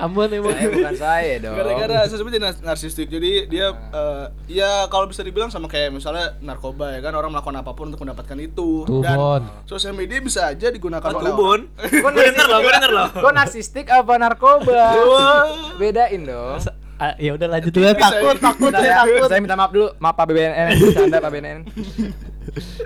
Ambon 0.00 0.30
emang. 0.32 0.56
Saya 0.56 0.68
bukan 0.72 0.96
saya 0.96 1.34
dong. 1.38 1.52
Gara-gara 1.52 1.98
nar- 2.08 2.64
narsistik. 2.64 3.12
Jadi 3.12 3.44
dia 3.44 3.76
eh, 3.76 4.24
ya 4.48 4.88
kalau 4.88 5.04
bisa 5.04 5.20
dibilang 5.20 5.52
sama 5.52 5.68
kayak 5.68 5.92
misalnya 5.92 6.32
narkoba 6.40 6.96
ya 6.96 7.04
kan 7.04 7.12
orang 7.12 7.28
melakukan 7.28 7.60
apa 7.60 7.76
pun 7.76 7.92
untuk 7.92 8.00
mendapatkan 8.00 8.38
itu. 8.40 8.88
Tuh, 8.88 9.04
Dan 9.04 9.16
Bon. 9.20 9.42
sosial 9.68 9.92
media 9.92 10.16
bisa 10.24 10.48
aja 10.48 10.72
digunakan 10.72 11.12
Oh, 11.12 11.20
oleh 11.20 11.28
tuh, 11.28 11.36
Bon. 11.36 11.60
Gue 11.92 12.12
denger 12.24 12.46
loh, 12.48 12.58
gue 12.64 12.72
denger 12.72 12.92
loh. 12.96 13.08
Gue 13.12 13.32
narsistik 13.36 13.92
apa 13.92 14.16
narkoba? 14.16 14.96
Wah. 14.96 15.44
Bedain 15.76 16.24
dong. 16.24 16.56
Ah, 16.96 17.12
ya 17.20 17.36
udah 17.36 17.44
lanjut 17.46 17.70
dulu. 17.70 17.92
Takut 17.92 18.36
takut 18.40 18.72
Saya, 18.72 19.04
takut. 19.04 19.28
saya 19.28 19.40
minta 19.44 19.52
maaf 19.52 19.68
dulu, 19.68 19.92
maaf 20.00 20.16
Pak 20.16 20.24
BNN, 20.26 20.68
canda 20.96 21.18
Pak 21.20 21.30
BNN. 21.30 21.58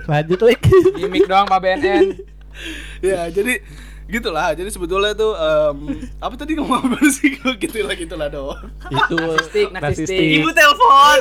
Lanjut 0.04 0.40
lagi. 0.42 0.76
Gimik 0.98 1.24
doang 1.30 1.46
Pak 1.46 1.60
BNN. 1.62 2.04
ya 3.06 3.30
jadi 3.30 3.62
gitulah 4.10 4.50
jadi 4.52 4.66
sebetulnya 4.66 5.14
tuh 5.14 5.38
em, 5.38 5.76
apa 6.18 6.34
tadi 6.34 6.58
ngomong 6.58 6.82
apa 6.82 6.98
sih 7.14 7.30
gitu 7.38 7.86
lah 7.86 7.94
gitu 7.94 8.18
lah 8.18 8.26
dong 8.26 8.58
Itu 8.90 9.16
Narsistik, 9.16 9.70
narsistik. 9.70 10.42
Ibu 10.42 10.50
telepon. 10.50 11.18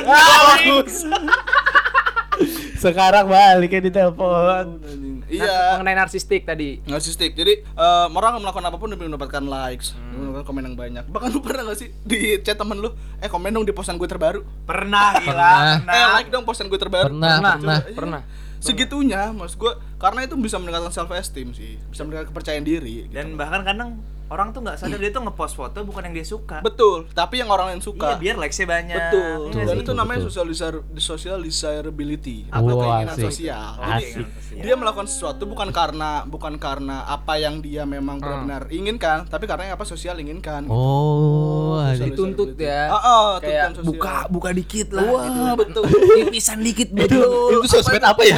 Sekarang 2.80 3.24
baliknya 3.26 3.80
di 3.80 3.92
telepon. 3.92 4.80
iya 5.26 5.76
Mengenai 5.76 5.94
narsistik 5.96 6.42
tadi. 6.42 6.80
narsistik 6.82 7.32
jadi 7.32 7.60
em, 7.62 8.10
orang 8.10 8.40
melakukan 8.40 8.64
apa 8.64 8.74
pun 8.74 8.88
demi 8.88 9.04
mendapatkan 9.04 9.38
likes 9.40 9.92
demi 9.92 10.26
mendapatkan 10.26 10.42
komen 10.44 10.62
yang 10.64 10.74
banyak 10.74 11.04
bahkan 11.06 11.28
lu 11.28 11.38
pernah 11.38 11.62
gak 11.64 11.78
sih 11.78 11.92
di 12.02 12.18
chat 12.40 12.56
temen 12.56 12.76
lu 12.76 12.90
eh 13.16 13.28
komen 13.28 13.52
dong 13.52 13.62
di 13.62 13.70
postan 13.70 13.94
gue 13.94 14.06
terbaru 14.06 14.42
Pernah 14.64 15.06
gila, 15.14 15.30
Pernah. 15.30 15.60
pernah. 15.78 15.94
eh 15.94 16.06
like 16.16 16.30
dong 16.30 16.42
postan 16.42 16.66
gue 16.66 16.74
terbaru 16.76 17.12
Pernah, 17.12 17.30
Coba, 17.30 17.52
pernah. 17.54 17.78
iya. 17.80 17.94
Pernah. 17.94 18.20
segitunya 18.58 19.22
maksud 19.30 19.56
gue 19.56 19.72
karena 19.96 20.20
itu 20.22 20.34
bisa 20.34 20.56
meningkatkan 20.56 20.90
self 20.90 21.10
esteem 21.10 21.52
sih 21.52 21.78
bisa 21.84 22.02
meningkatkan 22.02 22.28
kepercayaan 22.30 22.60
diri 22.62 22.92
gitu. 23.00 23.14
Dan 23.14 23.32
bahkan 23.34 23.62
kadang 23.62 24.02
orang 24.30 24.48
tuh 24.50 24.60
nggak 24.60 24.76
sadar 24.76 24.96
dia 24.96 25.10
tuh 25.10 25.22
ngepost 25.22 25.54
foto 25.54 25.78
bukan 25.82 26.02
yang 26.02 26.14
dia 26.14 26.24
suka. 26.24 26.58
betul 26.60 27.04
tapi 27.10 27.38
yang 27.38 27.48
orang 27.48 27.72
yang 27.72 27.82
suka 27.82 27.98
Iya, 28.08 28.16
biar 28.16 28.36
likes-nya 28.38 28.66
banyak. 28.68 28.96
Betul. 28.96 29.38
Iya 29.44 29.54
nggak 29.56 29.66
Dan 29.68 29.76
itu 29.80 29.92
namanya 29.92 30.18
Betul. 30.20 30.30
social 30.30 30.46
desir- 30.46 30.84
social 30.96 31.38
desirability 31.40 32.38
atau 32.48 32.74
keinginan 32.76 33.10
asik. 33.12 33.24
sosial. 33.26 33.70
Oh, 33.72 33.86
Jadi, 33.90 34.06
Asik. 34.22 34.26
dia 34.60 34.74
melakukan 34.74 35.06
sesuatu 35.06 35.42
bukan 35.44 35.68
karena 35.70 36.10
bukan 36.24 36.54
karena 36.56 37.02
apa 37.04 37.36
yang 37.36 37.58
dia 37.58 37.82
memang 37.84 38.16
benar-benar 38.16 38.66
inginkan, 38.68 39.24
tapi 39.24 39.44
karena 39.44 39.62
yang 39.64 39.74
apa 39.74 39.84
sosial 39.84 40.14
inginkan. 40.16 40.66
Oh, 40.66 41.76
ada. 41.76 41.98
Dituntut 42.00 42.54
ya. 42.54 42.86
Ah, 42.88 42.96
ah, 42.96 43.28
Kayak 43.36 43.72
tuntutan 43.72 43.74
sosial. 43.76 43.90
buka 43.92 44.14
buka 44.28 44.50
dikit 44.52 44.88
lah 44.90 45.02
Wah, 45.04 45.22
gitu. 45.24 45.40
betul. 45.56 45.82
Tipisan 46.16 46.58
dikit 46.60 46.88
Itu 46.90 47.18
itu 47.52 47.66
sosmed 47.68 48.00
apa 48.00 48.22
ya? 48.22 48.36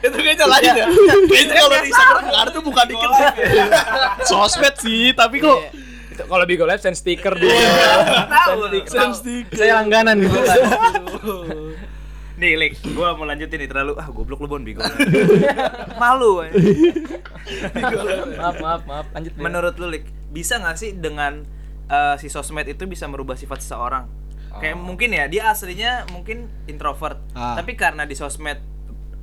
itu 0.00 0.16
kayaknya 0.20 0.46
lain 0.46 0.72
ya. 0.74 0.86
Kayaknya 1.26 1.54
kalau 1.58 1.70
di 1.70 1.88
Instagram 1.88 2.22
nggak 2.24 2.40
ada 2.40 2.50
tuh 2.50 2.62
bukan 2.62 2.84
dikit. 2.86 3.10
Sosmed 4.22 4.74
sih, 4.76 5.12
tapi 5.12 5.38
kok. 5.38 5.58
Itu 6.10 6.22
kalau 6.24 6.44
Bigo 6.44 6.64
Live 6.64 6.78
send 6.78 6.94
stiker 6.94 7.34
dia. 7.34 7.54
Tahu. 8.26 8.68
Send 8.84 9.14
stiker. 9.14 9.54
Saya 9.54 9.78
langganan 9.78 10.20
gitu. 10.20 10.36
Nih, 12.40 12.56
Lik, 12.56 12.72
gua 12.96 13.12
mau 13.12 13.28
lanjutin 13.28 13.60
nih 13.60 13.68
terlalu 13.68 13.92
ah 13.94 14.08
goblok 14.08 14.40
lu 14.40 14.48
Bon 14.48 14.64
Bigo. 14.64 14.80
Malu. 15.96 16.40
eh. 16.40 16.50
maaf 18.34 18.56
maaf 18.56 18.82
maaf 18.84 19.06
lanjut. 19.12 19.32
Menurut 19.36 19.74
lu, 19.76 19.86
Lik, 19.88 20.08
bisa 20.28 20.56
nggak 20.56 20.76
sih 20.76 20.96
dengan 20.96 21.44
eh, 21.86 22.14
si 22.16 22.32
sosmed 22.32 22.64
itu 22.64 22.88
bisa 22.88 23.04
merubah 23.04 23.36
sifat 23.36 23.60
seseorang? 23.60 24.08
Kayak 24.50 24.80
mungkin 24.80 25.12
ya, 25.12 25.28
dia 25.28 25.46
aslinya 25.46 26.10
mungkin 26.10 26.50
introvert, 26.64 27.22
Ah. 27.32 27.54
tapi 27.54 27.76
karena 27.76 28.02
di 28.02 28.18
sosmed 28.18 28.58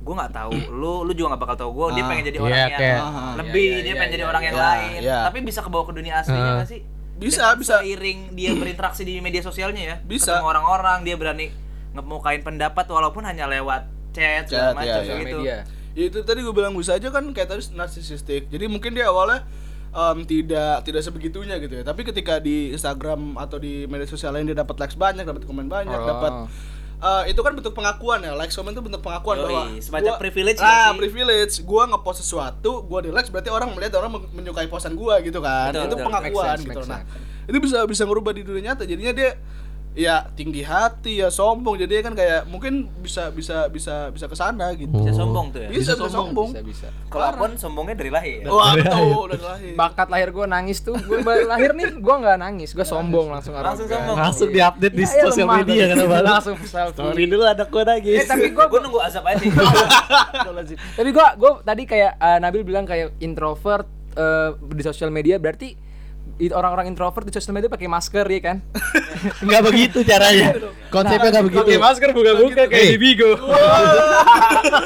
gue 0.08 0.14
nggak 0.16 0.32
tahu 0.32 0.50
lu 0.72 1.04
lu 1.04 1.12
juga 1.12 1.28
nggak 1.30 1.42
bakal 1.44 1.56
tahu 1.58 1.70
gue 1.70 1.86
dia 1.92 2.02
Ah. 2.02 2.08
pengen 2.08 2.24
jadi 2.24 2.32
Iya, 2.34 2.42
orang 2.42 2.56
yang 2.58 2.72
kayak- 2.74 3.02
Ah, 3.02 3.32
lebih 3.36 3.68
iya, 3.68 3.76
dia 3.76 3.84
iya, 3.84 3.94
pengen 3.94 4.12
jadi 4.14 4.24
orang 4.24 4.42
yang 4.42 4.56
lain 4.56 4.98
tapi 5.04 5.38
bisa 5.42 5.60
kebawa 5.60 5.84
ke 5.84 5.92
dunia 5.92 6.14
aslinya 6.16 6.40
Ah. 6.42 6.56
nggak 6.56 6.70
sih 6.70 6.80
Bisa, 7.14 7.42
Dengan 7.44 7.58
bisa. 7.58 7.74
seiring 7.76 8.18
dia 8.32 8.50
berinteraksi 8.54 9.02
di 9.02 9.18
media 9.18 9.42
sosialnya 9.42 9.82
ya 9.84 9.96
Bisa. 10.00 10.32
ketemu 10.32 10.48
orang-orang 10.48 10.98
dia 11.02 11.14
berani 11.14 11.50
ngemukain 11.90 12.40
pendapat 12.40 12.86
walaupun 12.86 13.20
hanya 13.22 13.44
lewat 13.44 13.84
chat 14.10 14.46
Chat, 14.46 14.48
segala 14.48 14.72
macam 14.72 15.02
iya. 15.02 15.16
gitu 15.18 15.38
media. 15.38 15.56
Ya 15.92 16.04
itu 16.04 16.18
tadi 16.22 16.40
gue 16.40 16.54
bilang 16.54 16.72
bisa 16.72 16.94
aja 16.94 17.10
kan 17.10 17.26
kayak 17.28 17.48
tadi 17.48 17.74
narsisistik. 17.74 18.46
Jadi 18.46 18.64
mungkin 18.66 18.94
dia 18.94 19.10
awalnya 19.10 19.42
em, 19.90 20.22
tidak 20.22 20.84
tidak 20.84 21.02
sebegitunya 21.02 21.58
gitu 21.58 21.74
ya. 21.74 21.82
Tapi 21.82 22.06
ketika 22.06 22.38
di 22.38 22.70
Instagram 22.70 23.34
atau 23.34 23.58
di 23.58 23.82
media 23.84 24.06
sosial 24.06 24.30
lain 24.30 24.46
dia 24.46 24.54
dapat 24.54 24.78
likes 24.78 24.94
banyak, 24.94 25.24
dapat 25.24 25.42
komen 25.42 25.66
banyak, 25.66 25.90
Oh. 25.92 26.06
dapat 26.06 26.32
eh, 26.98 27.22
itu 27.28 27.38
kan 27.38 27.52
bentuk 27.52 27.72
pengakuan 27.72 28.18
ya. 28.20 28.34
Likes 28.34 28.52
komen 28.52 28.70
itu 28.70 28.80
bentuk 28.80 29.00
pengakuan 29.00 29.36
Yoi, 29.36 29.44
bahwa 29.44 29.62
semacam 29.78 30.04
gua- 30.08 30.18
privilege 30.18 30.58
Ah, 30.58 30.90
privilege. 30.92 31.54
Gua 31.62 31.86
ngepost 31.86 32.18
sesuatu, 32.20 32.82
gua 32.82 32.98
di 33.00 33.08
likes 33.08 33.28
berarti 33.28 33.48
orang 33.48 33.70
melihat 33.70 33.96
orang 33.96 34.10
men- 34.12 34.30
menyukai 34.34 34.66
postan 34.66 34.92
gua 34.92 35.18
gitu 35.20 35.38
kan. 35.38 35.70
Betul, 35.70 35.84
itu 35.84 35.94
betul. 35.94 36.06
pengakuan 36.06 36.44
Make 36.48 36.58
sense, 36.58 36.64
gitu. 36.64 36.80
make 36.80 36.90
Nah, 36.90 37.00
itu 37.46 37.58
bisa 37.58 37.78
bisa 37.84 38.02
ngerubah 38.04 38.32
di 38.32 38.42
dunia 38.42 38.62
nyata. 38.68 38.82
Jadinya 38.82 39.12
dia 39.12 39.30
ya 39.92 40.30
tinggi 40.30 40.60
hati 40.60 41.18
ya 41.18 41.28
sombong 41.28 41.74
jadi 41.76 42.00
kan 42.00 42.12
kayak 42.12 42.46
mungkin 42.46 42.86
bisa 42.98 43.28
bisa 43.28 43.66
bisa 43.66 44.08
bisa 44.08 44.24
ke 44.24 44.34
sana 44.34 44.70
gitu 44.72 44.92
bisa 44.92 45.10
sombong 45.12 45.50
tuh 45.50 45.60
ya 45.60 45.68
bisa, 45.68 45.74
Bisa 45.74 45.92
bisa 45.96 46.06
sombong. 46.08 46.48
sombong. 46.50 46.50
Bisa 46.64 46.86
bisa. 46.86 46.88
kalau 47.08 47.28
pun 47.34 47.50
sombongnya 47.54 47.96
dari 47.96 48.10
lahir 48.10 48.38
ya? 48.40 48.48
Wah, 48.48 48.72
betul, 48.72 49.26
udah 49.26 49.40
lahir. 49.48 49.72
Bakat 49.74 50.08
lahir 50.08 50.28
gue 50.30 50.44
nangis 50.44 50.78
tuh. 50.80 50.94
Gue 50.94 51.18
lahir 51.44 51.72
nih 51.72 51.94
gue 51.94 52.14
nggak 52.14 52.36
nangis. 52.36 52.70
Gue 52.70 52.84
sombong 52.84 53.26
langsung 53.28 53.52
Langsung 53.52 53.84
sombong. 53.84 54.16
langsung 54.16 54.48
diupdate 54.48 54.92
di 54.92 55.02
Ya, 55.02 55.10
ya, 55.10 55.22
sosial 55.24 55.44
lemah 55.44 55.56
media 55.58 55.74
tadi. 55.80 55.92
kenapa? 55.96 56.16
Langsung 56.22 56.56
selfie. 56.60 56.94
Story 56.94 57.24
dulu 57.26 57.42
anak 57.44 57.68
gue 57.68 57.82
nangis. 57.84 58.18
Eh, 58.18 58.26
tapi 58.26 58.46
gue 58.48 58.64
gue 58.64 58.80
nunggu 58.80 59.00
azab 59.00 59.24
aja 59.24 59.40
sih 59.40 59.50
tapi 60.98 61.10
gue 61.10 61.26
gue 61.34 61.50
tadi 61.62 61.82
kayak 61.84 62.12
eh, 62.16 62.38
Nabil 62.38 62.62
bilang 62.62 62.84
kayak 62.84 63.18
introvert 63.18 63.86
eh, 64.14 64.50
di 64.54 64.82
sosial 64.82 65.08
media 65.08 65.36
berarti 65.36 65.74
orang-orang 66.48 66.86
introvert 66.86 67.26
di 67.26 67.32
sosial 67.32 67.50
media 67.50 67.66
pakai 67.66 67.84
masker 67.84 68.22
ya 68.24 68.40
kan? 68.40 68.56
Enggak 69.42 69.62
begitu 69.64 69.98
caranya. 70.02 70.54
Konsepnya 70.88 71.28
enggak 71.28 71.44
begitu. 71.44 71.60
Pakai 71.60 71.78
masker 71.78 72.08
buka-buka 72.10 72.62
kayak 72.64 72.86
di 72.88 72.98
Bigo. 73.02 73.32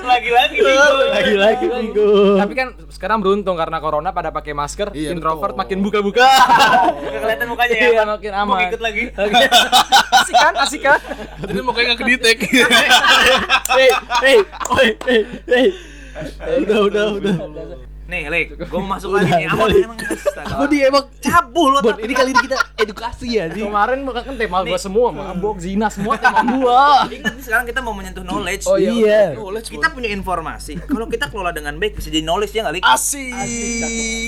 lagi-lagi 0.02 0.56
bingung. 0.56 0.96
Lagi-lagi 1.08 1.66
minggu. 1.68 2.10
Tapi 2.40 2.52
kan 2.52 2.68
sekarang 2.88 3.18
beruntung 3.20 3.54
karena 3.54 3.78
corona 3.78 4.10
pada 4.10 4.30
pakai 4.30 4.50
masker, 4.50 4.90
Iya, 4.90 5.12
introvert 5.12 5.52
betul. 5.52 5.62
makin 5.62 5.78
buka-buka. 5.78 6.26
Kelihatan 7.22 7.46
mukanya 7.46 7.74
ya 7.74 7.86
Iya, 7.86 8.02
makin 8.08 8.30
Mau 8.32 8.42
aman. 8.50 8.66
ikut 8.66 8.82
lagi 8.82 9.02
asik 10.12 10.34
kan? 10.34 10.54
Asik 10.58 10.80
kan? 10.82 10.98
Jadi 11.38 11.60
mukanya 11.60 11.86
nggak 11.92 12.00
kedetek. 12.00 12.38
Hei, 13.68 13.88
hei, 14.22 14.36
oi, 14.72 14.88
hei, 15.06 15.20
hei. 15.46 15.66
Udah, 16.62 16.78
udah, 16.82 17.04
udah. 17.14 17.34
Nih 18.12 18.28
Lik 18.28 18.48
gue 18.60 18.78
mau 18.78 18.92
masuk 18.92 19.10
lagi 19.10 19.32
nih 19.32 19.48
aman 19.48 19.68
emang 19.72 19.98
astaga. 19.98 20.52
Aku 20.52 20.64
di 20.66 20.78
emang 20.80 21.04
cabul 21.16 21.68
lo 21.70 21.80
Bon, 21.80 21.96
ini 21.96 22.12
kali 22.12 22.30
ini 22.30 22.40
kita 22.42 22.56
edukasi 22.76 23.26
ya 23.32 23.48
di. 23.48 23.64
Kemarin 23.64 24.04
kan 24.04 24.34
tema 24.34 24.60
gua 24.60 24.76
semua, 24.76 25.08
mabok, 25.08 25.56
zina 25.58 25.88
semua 25.88 26.14
tema 26.14 26.44
gua. 26.52 27.08
ingat 27.08 27.32
nih 27.32 27.42
sekarang 27.42 27.64
kita 27.64 27.80
mau 27.80 27.90
menyentuh 27.90 28.20
knowledge 28.20 28.64
Oh, 28.64 28.76
Iya. 28.76 29.32
Knowledge, 29.32 29.70
kita 29.70 29.88
punya 29.88 30.10
informasi 30.10 30.76
kalau 30.82 31.06
kita 31.06 31.26
kelola 31.26 31.50
dengan 31.50 31.74
baik 31.74 31.96
bisa 31.96 32.06
jadi 32.06 32.20
knowledge 32.20 32.52
ya 32.52 32.60
nggak 32.62 32.74
Lik? 32.74 32.84
Asik. 32.84 33.32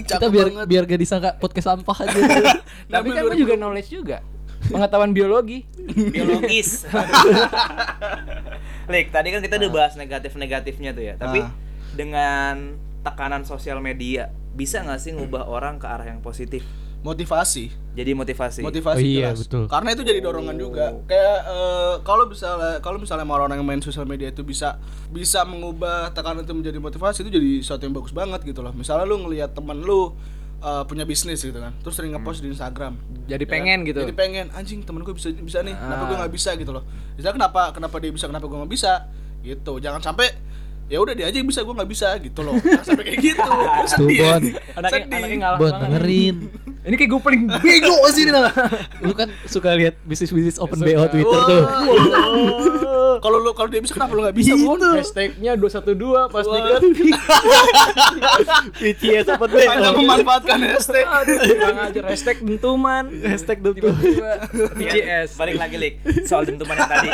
Kita 0.02 0.16
Cakep 0.16 0.28
biar 0.30 0.46
banget. 0.48 0.66
biar 0.66 0.82
gak 0.86 0.98
disangka 0.98 1.30
podcast 1.34 1.66
sampah 1.68 1.96
aja. 2.00 2.18
Tapi 2.94 3.08
kan 3.10 3.20
gua 3.22 3.36
juga 3.36 3.54
knowledge 3.54 3.90
juga. 3.90 4.24
Pengetahuan 4.64 5.12
biologi. 5.12 5.60
biologis 5.84 6.88
Lik 8.86 9.08
tadi 9.10 9.28
kan 9.28 9.40
kita 9.40 9.56
udah 9.56 9.70
bahas 9.70 9.92
negatif-negatifnya 9.94 10.90
tuh 10.90 11.04
ya 11.04 11.14
tapi 11.14 11.40
Ah. 11.40 11.52
dengan 11.92 12.76
tekanan 13.04 13.44
sosial 13.44 13.78
media 13.78 14.32
bisa 14.50 14.80
nggak 14.80 14.96
sih 14.96 15.12
ngubah 15.12 15.44
orang 15.44 15.76
ke 15.76 15.84
arah 15.84 16.06
yang 16.06 16.18
positif 16.18 16.64
motivasi. 17.00 17.68
jadi 17.92 18.10
motivasi 18.10 18.64
Motivasi 18.64 18.96
Oh 18.96 19.04
iya, 19.04 19.30
jelas. 19.30 19.44
betul. 19.44 19.68
Karena 19.68 19.92
itu 19.92 20.02
jadi 20.02 20.18
dorongan 20.18 20.56
juga. 20.56 20.88
Kayak 21.04 21.38
eh, 21.44 21.94
kalau 22.00 22.24
misalnya 22.24 22.80
kalau 22.80 22.96
misalnya 22.96 23.22
sama 23.22 23.36
orang 23.36 23.54
yang 23.54 23.62
main 23.62 23.78
sosial 23.78 24.02
media 24.04 24.26
itu 24.26 24.40
bisa 24.40 24.80
bisa 25.10 25.44
mengubah 25.44 26.10
tekanan 26.10 26.42
itu 26.42 26.50
menjadi 26.50 26.80
motivasi 26.80 27.22
itu 27.22 27.30
jadi 27.30 27.50
sesuatu 27.60 27.84
yang 27.84 27.92
bagus 27.92 28.10
banget 28.10 28.40
gitu 28.42 28.64
loh. 28.64 28.72
Misalnya 28.72 29.04
lu 29.04 29.20
ngelihat 29.20 29.52
teman 29.52 29.78
lu 29.78 30.16
eh, 30.58 30.82
punya 30.88 31.04
bisnis 31.04 31.38
gitu 31.38 31.54
kan, 31.54 31.76
terus 31.78 31.92
sering 31.92 32.16
ngepost 32.16 32.40
di 32.40 32.48
Instagram. 32.48 32.96
Jadi 33.28 33.44
Ya 33.44 33.50
pengen 33.52 33.78
kan? 33.78 33.86
gitu. 33.86 34.00
Jadi 34.00 34.14
pengen 34.16 34.46
anjing 34.50 34.80
temen 34.80 35.04
gue 35.04 35.12
bisa 35.12 35.28
bisa 35.30 35.60
nih, 35.60 35.76
kenapa 35.76 36.02
gue 36.02 36.16
Ah. 36.16 36.20
nggak 36.24 36.32
bisa 36.32 36.50
gitu 36.56 36.72
loh. 36.72 36.88
Misalnya 37.14 37.36
kenapa 37.36 37.62
kenapa 37.70 37.96
dia 38.00 38.10
bisa, 38.10 38.24
kenapa 38.26 38.48
gue 38.48 38.56
nggak 38.56 38.72
bisa 38.72 39.12
gitu. 39.44 39.76
Jangan 39.76 40.00
sampai 40.00 40.32
ya 40.84 40.98
udah 41.00 41.14
dia 41.16 41.26
aja 41.26 41.36
yang 41.36 41.48
bisa 41.48 41.64
gue 41.64 41.74
nggak 41.74 41.90
bisa 41.90 42.08
gitu 42.20 42.40
loh. 42.40 42.54
Jangan 42.60 42.84
sampai 42.84 43.04
kayak 43.08 43.20
gitu. 43.20 43.40
Tuh, 43.48 43.88
sedih. 43.88 44.18
Bon. 44.20 44.42
Anaknya, 44.76 44.90
Sedih. 45.00 45.16
anaknya 45.16 45.36
ngalah 45.40 45.58
Bon, 45.58 45.72
dengerin. 45.72 46.36
Ini 46.84 46.94
kayak 47.00 47.10
gue 47.16 47.20
paling 47.24 47.42
bego 47.64 47.96
sih 48.12 48.22
nih. 48.28 48.32
Lu 49.00 49.16
kan 49.16 49.32
suka 49.48 49.72
lihat 49.72 49.96
bisnis-bisnis 50.04 50.60
open 50.60 50.84
BO 50.84 51.08
Twitter 51.08 51.40
tuh. 51.48 51.62
Kalau 53.16 53.38
lu 53.38 53.50
kalau 53.52 53.66
dia 53.66 53.78
bisa 53.78 53.92
kenapa 53.92 54.12
lu 54.12 54.22
nggak 54.22 54.34
bisa, 54.34 54.54
Bun? 54.54 54.80
Hashtagnya 54.80 55.52
212 55.54 55.94
pas 56.28 56.44
dikit. 56.44 56.82
BTS 58.74 59.26
apa 59.28 59.44
tuh? 59.44 59.58
Hanya 59.58 59.90
memanfaatkan 59.92 60.58
hashtag. 60.64 61.04
Kurang 61.04 61.78
ajar 61.82 62.04
hashtag 62.06 62.36
dentuman. 62.40 63.04
Hashtag 63.22 63.58
tuh. 63.60 63.72
Tiba-tiba 63.72 64.30
BTS. 64.72 65.28
Balik 65.34 65.56
lagi 65.56 65.76
lik 65.76 65.94
soal 66.24 66.44
dentuman 66.44 66.74
yang 66.74 66.90
tadi. 66.90 67.08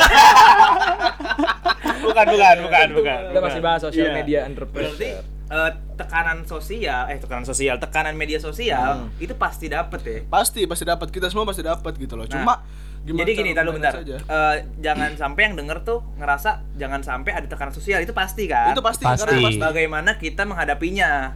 bukan, 2.00 2.25
bukan, 2.26 2.57
bukan, 2.62 2.87
bukan. 2.95 3.21
Kita 3.30 3.40
masih 3.40 3.61
bahas 3.61 3.80
sosial 3.83 4.07
Iya. 4.07 4.14
media 4.14 4.38
Berarti 4.40 4.50
entrepreneur. 4.50 5.23
eh, 5.50 5.71
tekanan 5.97 6.38
sosial, 6.45 7.02
eh 7.09 7.19
tekanan 7.19 7.45
sosial, 7.45 7.76
tekanan 7.76 8.14
media 8.14 8.38
sosial 8.38 9.11
itu 9.19 9.35
pasti 9.35 9.66
dapet 9.66 10.00
ya. 10.00 10.19
Pasti 10.25 10.64
pasti 10.64 10.85
dapat 10.85 11.11
kita 11.11 11.26
semua 11.26 11.45
pasti 11.45 11.61
dapat 11.61 11.92
gitu 11.95 12.14
loh. 12.14 12.25
Cuma 12.25 12.62
gimana 13.00 13.21
Jadi 13.23 13.33
gini, 13.33 13.50
tahu 13.50 13.73
bentar. 13.73 13.92
Eh, 13.97 14.57
jangan 14.78 15.11
sampai 15.14 15.40
yang 15.42 15.54
denger 15.54 15.78
tuh 15.80 16.04
ngerasa 16.14 16.50
jangan 16.75 17.00
sampai 17.00 17.30
ada 17.33 17.47
tekanan 17.47 17.73
sosial 17.73 17.99
itu 17.99 18.12
pasti 18.12 18.45
kan. 18.45 18.71
Itu 18.71 18.80
pasti, 18.80 19.02
Pasti. 19.02 19.25
karena 19.25 19.40
pasti. 19.42 19.59
Bagaimana 19.59 20.11
kita 20.16 20.42
menghadapinya? 20.45 21.33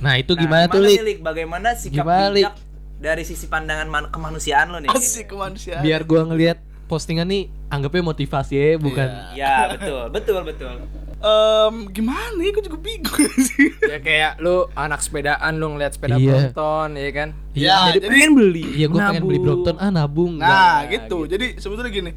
Nah, 0.00 0.14
itu 0.16 0.32
Nah, 0.32 0.40
gimana 0.40 0.64
tuh, 0.66 0.80
Lik? 0.80 0.96
Lik? 1.02 1.18
Bagaimana 1.20 1.74
sikap 1.74 2.06
Gimana, 2.06 2.30
Lik? 2.30 2.46
bijak 2.46 2.54
dari 2.96 3.24
sisi 3.24 3.46
pandangan 3.46 3.86
man- 3.86 4.08
kemanusiaan 4.08 4.70
lo 4.70 4.78
nih? 4.78 4.88
Asik 4.88 5.28
kemanusiaan. 5.28 5.82
Biar 5.82 6.04
gua 6.04 6.24
ngelihat 6.24 6.56
postingan 6.86 7.26
nih 7.26 7.42
anggapnya 7.68 8.02
motivasi 8.04 8.54
ya, 8.54 8.74
bukan 8.76 9.08
Ya, 9.32 9.68
betul, 9.68 10.10
betul, 10.10 10.40
betul. 10.42 10.74
Em, 11.20 11.74
gimana 11.90 12.38
ya? 12.38 12.50
Gue 12.50 12.64
juga 12.64 12.78
bingung 12.78 13.12
sih. 13.46 13.68
Ya 13.82 13.98
kayak 13.98 14.32
lu 14.38 14.64
anak 14.72 14.98
sepedaan 14.98 15.52
lu 15.54 15.76
ngeliat 15.76 15.92
sepeda 15.92 16.16
Iya. 16.16 16.48
Brompton 16.50 16.88
ya 16.94 17.10
kan. 17.10 17.28
Iya, 17.52 17.76
jadi, 17.86 17.98
jadi- 17.98 18.08
pengen 18.10 18.32
beli. 18.34 18.64
Iya, 18.72 18.86
gua 18.88 19.00
pengen 19.06 19.24
beli. 19.24 19.38
Brompton, 19.38 19.76
ah 19.76 19.90
nabung. 19.90 20.32
Nah, 20.34 20.48
Nggak, 20.48 20.78
gitu. 20.90 21.18
Jadi 21.26 21.46
sebetulnya 21.56 21.90
gini. 21.90 22.10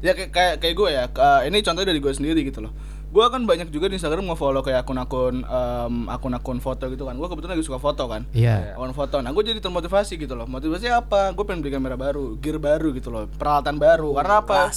Ya 0.00 0.12
kayak 0.12 0.30
kayak, 0.30 0.54
kayak 0.58 0.74
gue 0.74 0.88
ya. 0.90 1.04
ke- 1.08 1.42
ini 1.44 1.58
contohnya 1.60 1.88
dari 1.88 2.00
gue 2.00 2.12
sendiri 2.12 2.40
gitu 2.42 2.60
loh. 2.60 2.72
Gue 3.10 3.26
kan 3.26 3.42
banyak 3.42 3.74
juga 3.74 3.90
di 3.90 3.98
Instagram 3.98 4.22
nge-follow 4.22 4.62
kayak 4.62 4.86
akun-akun 4.86 5.42
em, 5.42 5.94
akun-akun 6.06 6.62
foto 6.62 6.86
gitu 6.86 7.02
kan. 7.02 7.18
Gue 7.18 7.26
kebetulan 7.26 7.58
lagi 7.58 7.66
suka 7.66 7.82
foto 7.82 8.06
kan. 8.06 8.22
Iya. 8.30 8.78
Akun 8.78 8.94
foto. 8.94 9.18
Nah, 9.18 9.34
gue 9.34 9.42
jadi 9.42 9.58
termotivasi 9.58 10.14
gitu 10.14 10.38
loh. 10.38 10.46
Motivasi 10.46 10.86
apa? 10.86 11.34
Gue 11.34 11.42
pengen 11.42 11.66
beli 11.66 11.74
kamera 11.74 11.98
baru, 11.98 12.38
gear 12.38 12.62
baru 12.62 12.94
gitu 12.94 13.10
loh, 13.10 13.26
peralatan 13.34 13.82
baru. 13.82 14.14
Karena 14.14 14.38
apa? 14.38 14.70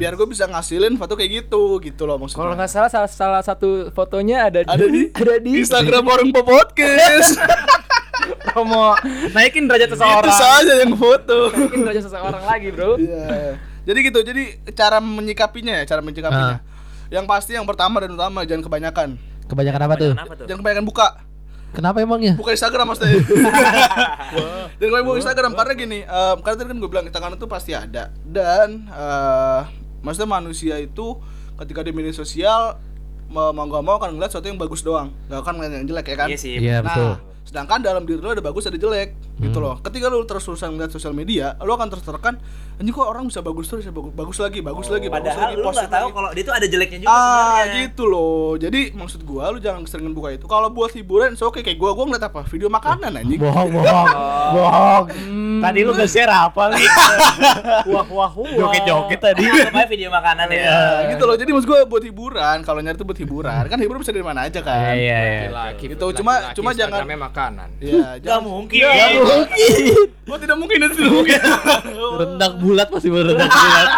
Biar 0.00 0.16
gue 0.16 0.24
bisa 0.24 0.48
ngasilin 0.48 0.96
foto 0.96 1.12
kayak 1.12 1.44
gitu 1.44 1.76
gitu 1.84 2.08
loh 2.08 2.16
maksudnya. 2.16 2.40
Kalau 2.48 2.56
nggak 2.56 2.70
salah, 2.72 2.88
salah 2.88 3.10
salah 3.12 3.42
satu 3.44 3.92
fotonya 3.92 4.48
ada 4.48 4.64
di 4.64 4.68
ada 4.72 4.86
di 4.88 5.02
ada 5.20 5.34
di 5.36 5.50
Instagram 5.60 6.02
Pop 6.32 6.48
Podcast. 6.48 7.36
promo 8.48 8.94
naikin 9.34 9.66
derajat 9.66 9.92
Itu 9.92 9.98
seseorang. 10.00 10.38
saja 10.40 10.72
yang 10.80 10.94
foto. 10.96 11.52
Naikin 11.52 11.80
derajat 11.84 12.04
seseorang 12.08 12.44
lagi, 12.48 12.68
Bro. 12.72 12.96
Iya. 12.96 13.58
Jadi 13.84 13.98
gitu. 14.08 14.18
Jadi 14.24 14.42
cara 14.72 15.02
menyikapinya 15.02 15.82
ya, 15.82 15.84
cara 15.84 16.00
menyikapinya. 16.00 16.72
Yang 17.14 17.24
pasti 17.30 17.54
yang 17.54 17.62
pertama 17.62 18.02
dan 18.02 18.10
utama 18.10 18.42
jangan 18.42 18.66
kebanyakan. 18.66 19.08
Kebanyakan 19.46 19.80
apa 19.86 19.94
tuh? 19.94 20.12
Kenapa 20.18 20.32
tuh? 20.34 20.46
Jangan 20.50 20.58
kebanyakan 20.66 20.86
buka. 20.90 21.08
Kenapa 21.74 21.98
emangnya? 22.02 22.34
Buka 22.34 22.50
Instagram 22.54 22.90
maksudnya. 22.90 23.22
Dan 24.78 24.86
kalau 24.90 25.02
buka 25.06 25.18
Instagram 25.22 25.52
karena 25.54 25.72
gini, 25.78 25.98
em, 26.02 26.36
karena 26.42 26.56
tadi 26.58 26.68
kan 26.70 26.76
gue 26.82 26.90
bilang 26.90 27.06
tekanan 27.06 27.38
itu 27.38 27.46
pasti 27.46 27.70
ada. 27.74 28.10
Dan 28.26 28.90
eh 28.90 29.62
maksudnya 30.02 30.26
manusia 30.26 30.74
itu 30.82 31.18
ketika 31.62 31.86
di 31.86 31.94
media 31.94 32.10
sosial 32.10 32.82
mau 33.30 33.54
mau 33.54 33.66
gak 33.66 33.84
mau 33.86 33.96
kan 34.02 34.10
ngeliat 34.10 34.30
sesuatu 34.34 34.50
yang 34.50 34.58
bagus 34.58 34.82
doang, 34.82 35.14
gak 35.30 35.42
akan 35.42 35.54
ngeliat 35.58 35.72
yang 35.82 35.86
jelek 35.86 36.06
ya 36.10 36.16
kan? 36.18 36.28
Iya 36.30 36.38
sih. 36.38 36.54
Iya, 36.58 36.76
betul. 36.82 37.14
Sedangkan 37.54 37.78
dalam 37.78 38.02
diri 38.02 38.18
lo 38.18 38.34
ada 38.34 38.42
bagus 38.42 38.66
ada 38.66 38.74
jelek 38.74 39.14
gitu 39.36 39.58
loh. 39.58 39.78
Ketika 39.78 40.10
lo 40.10 40.18
terus-terusan 40.22 40.74
ngeliat 40.74 40.90
sosial 40.90 41.10
media, 41.12 41.54
lo 41.58 41.70
akan 41.72 41.86
terus 41.86 42.02
tertekan, 42.02 42.34
anjing 42.74 42.90
kok 42.90 43.02
orang 43.04 43.26
bisa 43.26 43.38
bagus 43.40 43.66
terus, 43.66 43.82
ya 43.82 43.90
bagus, 43.90 44.10
bagus 44.10 44.38
lagi, 44.38 44.58
bagus 44.58 44.86
lagi, 44.88 45.06
bagus 45.06 45.30
Padahal 45.30 45.38
lagi, 45.44 45.54
lu 45.54 45.62
positif 45.62 45.78
nggak 45.80 45.90
tahu 45.92 46.08
kalau 46.10 46.28
dia 46.30 46.42
tuh 46.42 46.54
ada 46.54 46.66
jeleknya 46.66 46.98
juga 46.98 47.10
Ah 47.10 47.22
sebenarnya. 47.22 47.74
gitu 47.80 48.02
loh. 48.04 48.50
Jadi 48.56 48.80
maksud 48.90 49.20
gua 49.22 49.44
lu 49.48 49.58
jangan 49.60 49.80
keseringan 49.80 50.10
buka 50.10 50.28
itu. 50.32 50.44
Kalau 50.44 50.66
buat 50.68 50.90
hiburan, 50.90 51.34
so 51.34 51.46
oke 51.46 51.62
kayak 51.62 51.74
gua 51.76 51.94
gua 51.94 52.10
ngeliat 52.10 52.26
apa? 52.26 52.42
Video 52.44 52.66
makanan 52.68 53.10
anjing. 53.12 53.38
Bohong, 53.38 53.70
bohong. 53.76 54.08
Bohong. 54.52 55.04
Tadi 55.60 55.80
lu 55.80 55.92
nge-share 55.94 56.28
apa 56.28 56.62
nih? 56.70 56.86
Wah, 57.86 58.06
wah, 58.06 58.30
wah. 58.30 58.50
Joget-joget 58.50 59.20
tadi. 59.20 59.46
Anggap 59.46 59.74
aja 59.76 59.86
video 59.88 60.08
makanan 60.10 60.46
ya. 60.48 60.62
Nah, 60.64 60.98
gitu 61.08 61.22
loh. 61.24 61.36
Jadi 61.36 61.50
maksud 61.50 61.68
gua 61.68 61.78
buat 61.84 62.02
hiburan. 62.02 62.56
Kalau 62.60 62.80
nyari 62.80 62.96
tuh 62.96 63.06
buat 63.06 63.16
hiburan. 63.16 63.62
Kan 63.64 63.78
hiburan 63.78 64.02
bisa 64.02 64.10
dari 64.10 64.22
mana 64.22 64.44
aja 64.44 64.58
kan. 64.58 64.90
Iya, 64.92 64.98
iya. 64.98 65.40
Laki-laki, 65.46 65.84
Gitu, 65.90 66.06
cuma- 66.18 66.50
cuma 66.52 66.70
jangan- 66.72 67.06
makanan. 67.44 67.68
Iya, 67.80 68.08
Gak 68.16 68.24
jangan. 68.24 68.42
mungkin. 68.48 68.88
Gua 70.24 70.38
tidak 70.40 70.56
mungkin 70.56 70.76
itu 70.80 70.94
tidak 70.96 71.12
mungkin. 71.12 71.40
Rendang 72.20 72.54
bulat 72.60 72.88
masih 72.88 73.10
berendang 73.12 73.50
bulat. 73.52 73.88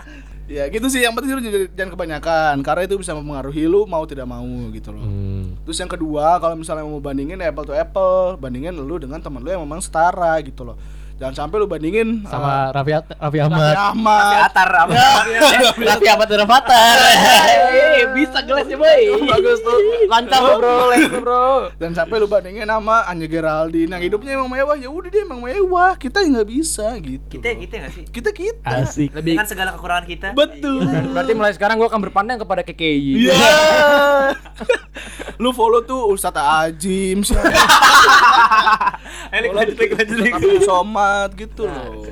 ya 0.56 0.64
gitu 0.72 0.86
sih. 0.88 1.00
Yang 1.04 1.12
penting 1.20 1.30
lu 1.36 1.42
jangan, 1.44 1.62
jangan 1.76 1.90
kebanyakan. 1.92 2.54
Karena 2.64 2.82
itu 2.88 2.94
bisa 2.96 3.12
mempengaruhi 3.12 3.64
lu 3.68 3.84
mau 3.84 4.04
tidak 4.08 4.24
mau 4.24 4.46
gitu 4.72 4.88
loh. 4.96 5.04
Hmm. 5.04 5.60
Terus 5.68 5.76
yang 5.76 5.90
kedua, 5.92 6.40
kalau 6.40 6.56
misalnya 6.56 6.88
mau 6.88 7.00
bandingin 7.02 7.38
apple 7.44 7.66
to 7.68 7.74
apple, 7.76 8.40
bandingin 8.40 8.72
lu 8.72 8.96
dengan 8.96 9.20
teman 9.20 9.44
lu 9.44 9.52
yang 9.52 9.62
memang 9.62 9.84
setara 9.84 10.40
gitu 10.40 10.64
loh. 10.64 10.76
Jangan 11.16 11.32
sampai 11.32 11.56
lu 11.56 11.64
bandingin 11.64 12.28
Sama 12.28 12.68
Raffi 12.76 12.92
At- 12.92 13.16
Raffi 13.16 13.40
uh, 13.40 13.48
Ahmad. 13.48 13.72
Raffi 13.72 13.88
Ahmad. 13.88 14.36
Atar 14.52 14.68
apa? 14.68 14.92
Raffi 15.80 16.06
Ahmad 16.12 16.28
dan 16.28 16.40
Avatar. 16.44 16.96
Bisa 18.16 18.38
gelasnya, 18.44 18.76
boy. 18.76 19.02
Bagus 19.32 19.58
tuh. 19.64 19.80
Lancar 20.12 20.40
tuh, 20.44 20.56
Bro. 20.60 20.76
Go, 20.76 21.18
Bro. 21.24 21.48
Dan 21.80 21.96
sampai 21.96 22.20
lu 22.20 22.28
bandingin 22.28 22.68
sama 22.68 23.08
Anya 23.08 23.28
Geraldine 23.28 23.96
yang 23.96 24.02
hidupnya 24.04 24.36
emang 24.36 24.52
mewah, 24.52 24.76
ya 24.76 24.92
udah 24.92 25.08
dia 25.08 25.24
emang 25.24 25.40
mewah, 25.40 25.96
kita 25.96 26.20
yang 26.20 26.36
nggak 26.36 26.50
bisa 26.52 26.86
gitu. 27.00 27.40
Kita 27.40 27.48
kita 27.56 27.74
nggak 27.80 27.92
sih? 27.96 28.04
kita 28.12 28.30
kita. 28.36 28.70
Asik. 28.84 29.10
Lebih 29.16 29.40
Dengan 29.40 29.48
segala 29.48 29.72
kekurangan 29.72 30.04
kita. 30.04 30.28
Betul. 30.36 30.84
Berarti 31.16 31.32
mulai 31.32 31.52
sekarang 31.56 31.80
gua 31.80 31.88
akan 31.88 32.00
berpandang 32.04 32.38
kepada 32.44 32.60
KKI. 32.60 33.24
Iya. 33.24 33.36
lu 35.42 35.52
follow 35.52 35.84
tuh 35.84 36.08
Ustadz 36.12 36.40
Ajim? 36.40 37.20
Eh, 39.32 39.52
lanjut 39.52 39.76
lagi, 39.76 39.92
lanjut 39.92 40.18
lagi. 40.22 40.32
Abdul 40.38 40.60
Somad 41.06 41.30
gitu 41.34 41.62
loh. 41.64 42.02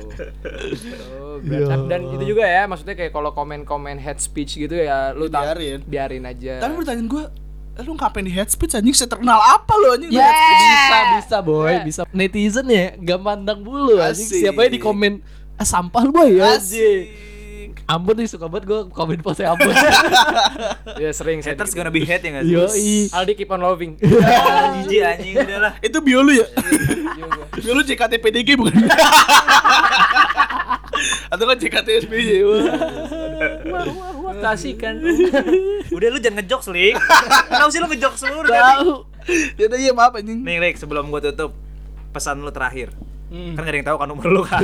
Oh, 1.15 1.37
dan, 1.41 1.79
dan 1.87 2.01
itu 2.09 2.31
juga 2.31 2.45
ya, 2.45 2.63
maksudnya 2.65 2.95
kayak 2.95 3.11
kalau 3.11 3.31
komen-komen 3.31 3.99
head 3.99 4.17
speech 4.17 4.55
gitu 4.55 4.71
ya, 4.73 5.11
lu 5.11 5.27
tak- 5.27 5.51
Biarin. 5.51 5.79
biarin 5.83 6.23
aja. 6.23 6.63
Tapi 6.63 6.73
pertanyaan 6.75 7.07
gue, 7.07 7.23
lu 7.77 7.91
ngapain 7.93 8.23
di 8.23 8.31
head 8.31 8.47
speech 8.47 8.73
anjing? 8.73 8.95
Saya 8.95 9.11
terkenal 9.11 9.35
apa 9.37 9.73
lu 9.75 9.87
anjing? 9.91 10.11
Ya, 10.11 10.23
head 10.23 10.31
speech? 10.31 10.63
bisa 10.63 10.97
bisa 11.11 11.37
boy, 11.41 11.73
bisa. 11.83 12.01
Netizen 12.11 12.67
ya 12.67 12.95
gak 12.95 13.19
mandang 13.19 13.59
bulu 13.61 13.99
anjing. 13.99 14.25
Siapa 14.25 14.65
di 14.65 14.79
komen 14.79 15.19
ah, 15.55 15.67
sampah 15.67 16.01
lu 16.01 16.11
boy 16.11 16.39
anjing. 16.39 17.34
Ambon 17.85 18.17
nih 18.17 18.25
suka 18.25 18.49
banget 18.49 18.65
gue 18.65 18.79
komen 18.89 19.21
postnya 19.21 19.53
Ambon. 19.53 19.69
ya 21.05 21.13
sering 21.13 21.45
saya. 21.45 21.53
Haters 21.53 21.77
gonna 21.77 21.93
be 21.93 22.01
hate 22.01 22.25
ya 22.25 22.29
nggak 22.33 22.45
sih? 22.49 22.57
Yoi. 22.57 23.13
Aldi 23.13 23.33
keep 23.37 23.53
on 23.53 23.61
loving. 23.61 23.93
Ah, 24.25 24.73
Jijik 24.81 25.05
anjing 25.05 25.37
udah 25.37 25.59
lah. 25.69 25.73
Itu 25.85 26.01
bio 26.01 26.25
lu 26.25 26.33
ya? 26.33 26.49
bio 27.61 27.71
lu 27.77 27.85
JKT 27.85 28.17
PDG 28.17 28.57
bukan? 28.57 28.73
Atau 31.29 31.45
kan 31.45 31.57
JKT 31.61 32.09
SBY? 32.09 32.41
Wah. 32.41 32.57
wah, 33.69 33.85
wah, 33.85 34.11
wah, 34.17 34.33
kasih 34.49 34.73
kan. 34.79 34.97
Udah 35.93 36.07
lu 36.09 36.17
jangan 36.17 36.41
ngejokes, 36.41 36.73
Lik. 36.73 36.97
Kenapa 37.51 37.69
sih 37.69 37.79
lu 37.83 37.87
ngejokes 37.91 38.21
mulu 38.31 38.49
dari? 38.49 38.63
Tahu. 38.63 38.93
Ya 39.59 39.65
udah 39.69 39.79
iya 39.81 39.91
maaf 39.93 40.17
anjing. 40.17 40.41
Nih, 40.41 40.57
Lik, 40.57 40.79
sebelum 40.79 41.11
gua 41.13 41.21
tutup 41.21 41.53
pesan 42.15 42.41
lu 42.41 42.49
terakhir. 42.49 42.95
Hmm. 43.25 43.57
Kan 43.57 43.65
gak 43.65 43.73
ada 43.73 43.77
yang 43.81 43.87
tahu 43.89 43.97
kan 43.97 44.09
umur 44.13 44.27
lu 44.31 44.41
kan. 44.45 44.61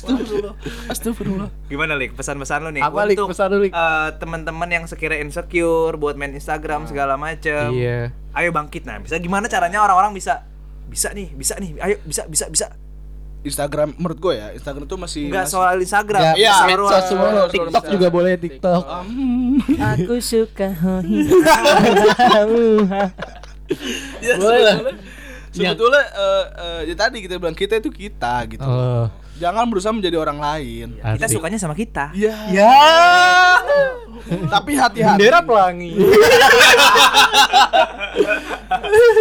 Astagfirullah. 0.00 0.54
Astagfirullah. 0.92 1.48
Gimana, 1.66 1.92
Lik? 1.94 2.12
Pesan-pesan 2.12 2.60
lu 2.62 2.70
nih 2.70 2.80
Apa, 2.80 3.04
Lik? 3.04 3.14
untuk 3.14 3.30
Pesan 3.30 3.48
lu, 3.50 3.58
Lik? 3.60 3.70
eh, 3.70 4.08
teman-teman 4.16 4.66
yang 4.66 4.84
sekira 4.84 5.16
insecure 5.16 5.94
buat 5.94 6.14
main 6.14 6.32
Instagram 6.32 6.84
segala 6.84 7.14
macem. 7.14 7.70
Iya. 7.70 8.10
Ayo 8.32 8.50
bangkit 8.50 8.82
nah. 8.82 8.96
Bisa 8.96 9.16
gimana 9.16 9.46
caranya 9.46 9.80
orang-orang 9.80 10.10
bisa 10.10 10.48
bisa 10.86 11.10
nih, 11.10 11.30
bisa 11.30 11.54
nih. 11.56 11.76
Ayo 11.78 12.00
bisa 12.02 12.24
bisa 12.24 12.46
bisa. 12.46 12.66
Instagram 13.40 13.96
menurut 13.96 14.20
gue 14.20 14.34
ya, 14.34 14.52
Instagram 14.52 14.84
itu 14.84 14.96
masih 14.96 15.22
Enggak 15.26 15.44
masih- 15.44 15.56
soal 15.56 15.76
Instagram. 15.78 16.20
Gak, 16.22 16.34
Iya, 16.36 16.52
Soal- 16.52 16.68
medsos 16.68 17.04
semua 17.06 17.28
Soal- 17.30 17.48
TikTok 17.48 17.84
juga 17.88 18.06
boleh 18.10 18.32
TikTok. 18.36 18.82
Aku 19.94 20.14
suka 20.20 20.68
hoi. 20.70 21.24
Ya, 24.20 24.34
Boleh 24.36 24.60
lah. 24.60 24.76
sebetulnya, 24.82 24.98
sebetulnya 25.72 26.02
eh, 26.10 26.44
eh, 26.58 26.80
ya 26.90 26.94
tadi 26.96 27.16
kita 27.22 27.38
bilang 27.38 27.54
kita 27.54 27.78
itu 27.78 27.88
kita 27.88 28.34
gitu. 28.50 28.66
Oh, 28.66 29.06
Jangan 29.40 29.64
berusaha 29.72 29.88
menjadi 29.90 30.20
orang 30.20 30.36
lain. 30.36 31.00
kita 31.00 31.24
asik. 31.24 31.40
sukanya 31.40 31.56
sama 31.56 31.72
kita. 31.72 32.12
Ya. 32.12 32.36
Ya. 32.52 32.76
Tapi 34.52 34.76
hati-hati. 34.76 35.16
Bendera 35.16 35.40
pelangi. 35.40 35.96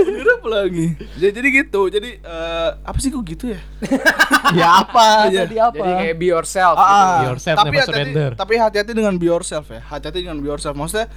Bendera 0.05 0.35
pelangi. 0.43 0.87
Jadi, 1.15 1.31
jadi 1.31 1.47
gitu. 1.63 1.81
Jadi 1.87 2.09
eh, 2.19 2.69
apa 2.83 2.97
sih 2.99 3.09
kok 3.09 3.23
gitu 3.23 3.55
ya? 3.55 3.61
ya 4.59 4.67
apa? 4.83 5.31
Iya. 5.31 5.47
Jadi 5.47 5.55
apa? 5.55 5.79
Jadi 5.79 5.93
kayak 6.03 6.15
be 6.19 6.27
yourself 6.27 6.75
Ah, 6.75 6.83
gitu. 6.83 6.99
ah. 6.99 7.19
yourself, 7.31 7.57
tapi 7.57 7.75
hati-hati, 7.79 8.11
tapi 8.35 8.53
hati-hati 8.59 8.91
dengan 8.91 9.13
be 9.15 9.25
yourself 9.25 9.65
ya. 9.71 9.81
Hati-hati 9.81 10.19
dengan 10.27 10.37
be 10.43 10.47
yourself. 10.51 10.75
Maksudnya 10.75 11.07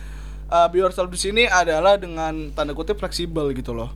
eh, 0.46 0.66
be 0.70 0.78
yourself 0.78 1.08
di 1.10 1.18
sini 1.18 1.42
adalah 1.50 1.98
dengan 1.98 2.54
tanda 2.54 2.72
kutip 2.72 3.02
fleksibel 3.02 3.50
gitu 3.50 3.74
loh. 3.74 3.90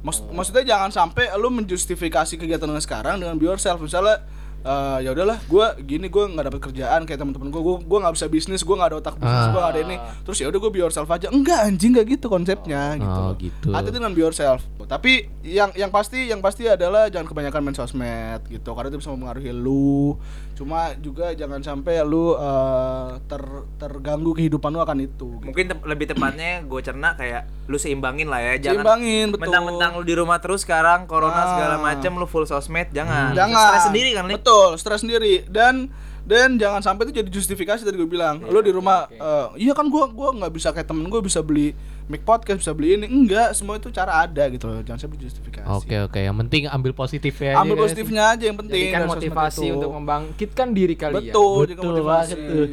Maksud, 0.00 0.32
maksudnya 0.32 0.64
jangan 0.64 0.90
sampai 0.90 1.28
lu 1.36 1.52
menjustifikasi 1.52 2.34
kegiatan 2.34 2.64
lu 2.64 2.80
sekarang 2.80 3.20
dengan 3.20 3.36
be 3.36 3.44
yourself 3.44 3.78
misalnya 3.78 4.24
eh, 4.62 4.98
ya 5.00 5.10
udahlah 5.10 5.38
gue 5.42 5.66
gini 5.82 6.06
gue 6.06 6.24
nggak 6.26 6.46
dapet 6.46 6.60
kerjaan 6.62 7.00
kayak 7.02 7.18
teman-teman 7.18 7.48
gue 7.48 7.60
gue 7.80 7.98
nggak 7.98 8.14
bisa 8.14 8.26
bisnis 8.26 8.60
gue 8.60 8.72
nggak 8.72 8.88
ada 8.88 8.98
otak 8.98 9.14
bisnis 9.16 9.32
Ah. 9.40 9.48
gue 9.48 9.60
nggak 9.60 9.72
ada 9.72 9.80
ini 9.82 9.96
terus 10.22 10.36
ya 10.36 10.46
udah 10.46 10.58
gue 10.58 10.70
be 10.70 10.78
yourself 10.78 11.08
aja 11.08 11.26
enggak 11.28 11.60
anjing 11.62 11.90
nggak 11.92 12.06
gitu 12.10 12.26
konsepnya 12.26 12.82
gitu 12.94 13.20
Oh, 13.22 13.32
gitu. 13.34 13.68
hati 13.70 13.88
dengan 13.88 14.10
be 14.10 14.20
yourself 14.20 14.60
tapi 14.82 15.12
yang 15.40 15.70
yang 15.72 15.88
pasti 15.88 16.26
yang 16.26 16.38
pasti 16.38 16.66
adalah 16.66 17.06
jangan 17.06 17.24
kebanyakan 17.26 17.60
main 17.62 17.74
sosmed 17.74 18.42
gitu 18.46 18.70
karena 18.70 18.88
itu 18.88 18.98
bisa 18.98 19.08
mempengaruhi 19.08 19.50
lu 19.50 20.18
cuma 20.52 20.92
juga 20.94 21.32
jangan 21.32 21.60
sampai 21.60 22.02
lu 22.02 22.34
eh, 22.34 23.08
ter 23.24 23.40
terganggu 23.78 24.32
kehidupan 24.32 24.68
lu 24.68 24.78
akan 24.78 24.98
itu 25.00 25.28
gitu. 25.38 25.46
Mungkin 25.46 25.64
te- 25.66 25.86
lebih 25.86 26.06
tepatnya 26.06 26.60
gue 26.62 26.80
cerna 26.80 27.14
kayak 27.14 27.48
lu 27.64 27.76
seimbangin 27.76 28.26
lah 28.26 28.42
ya, 28.42 28.54
jangan 28.60 28.82
Seimbangin, 28.82 29.26
betul. 29.30 29.46
Mentang-mentang 29.46 29.90
lu 29.94 30.02
di 30.02 30.12
rumah 30.12 30.36
terus 30.36 30.60
sekarang 30.60 31.06
corona 31.06 31.32
Ah. 31.38 31.48
segala 31.48 31.76
macem 31.78 32.12
lu 32.12 32.26
full 32.26 32.42
sosmed, 32.42 32.90
jangan. 32.90 33.30
jangan 33.32 33.56
Stres 33.70 33.84
sendiri 33.86 34.10
kan, 34.12 34.26
Lik? 34.26 34.42
Betul 34.50 34.74
stres 34.74 35.06
sendiri 35.06 35.46
dan 35.46 35.86
dan 36.26 36.58
jangan 36.60 36.82
sampai 36.84 37.08
itu 37.08 37.22
jadi 37.22 37.30
justifikasi 37.30 37.80
tadi 37.80 37.96
gue 37.96 38.10
bilang 38.10 38.42
lu 38.44 38.58
di 38.60 38.74
rumah 38.74 39.06
eh, 39.08 39.48
iya 39.62 39.72
kan 39.72 39.88
gua 39.88 40.10
gua 40.10 40.34
nggak 40.36 40.52
bisa 40.52 40.68
kayak 40.74 40.90
temen 40.90 41.08
gue 41.08 41.20
bisa 41.22 41.40
beli 41.40 41.72
mic 42.10 42.26
podcast 42.26 42.60
bisa 42.60 42.74
beli 42.74 42.98
ini 42.98 43.06
enggak 43.08 43.56
semua 43.56 43.78
itu 43.78 43.88
cara 43.88 44.26
ada 44.26 44.50
gitu 44.50 44.68
loh 44.68 44.82
jangan 44.82 45.06
sampai 45.06 45.16
justifikasi 45.16 45.64
Oke 45.70 45.96
oke, 46.02 46.18
yang 46.18 46.34
penting 46.34 46.66
ambil 46.66 46.90
positifnya 46.90 47.54
ambil 47.54 47.78
aja, 47.78 47.78
guys. 47.78 47.84
positifnya 47.86 48.22
aja 48.34 48.44
yang 48.50 48.58
penting 48.58 48.84
sosmed 48.90 49.10
motivasi 49.14 49.66
itu. 49.70 49.74
untuk 49.78 49.90
membangkitkan 49.94 50.68
diri 50.74 50.94
kalian. 50.98 51.30
betul 51.30 51.56
jadi 51.62 51.74
Betul 51.78 51.94
banget 52.02 52.38
tuh. 52.40 52.66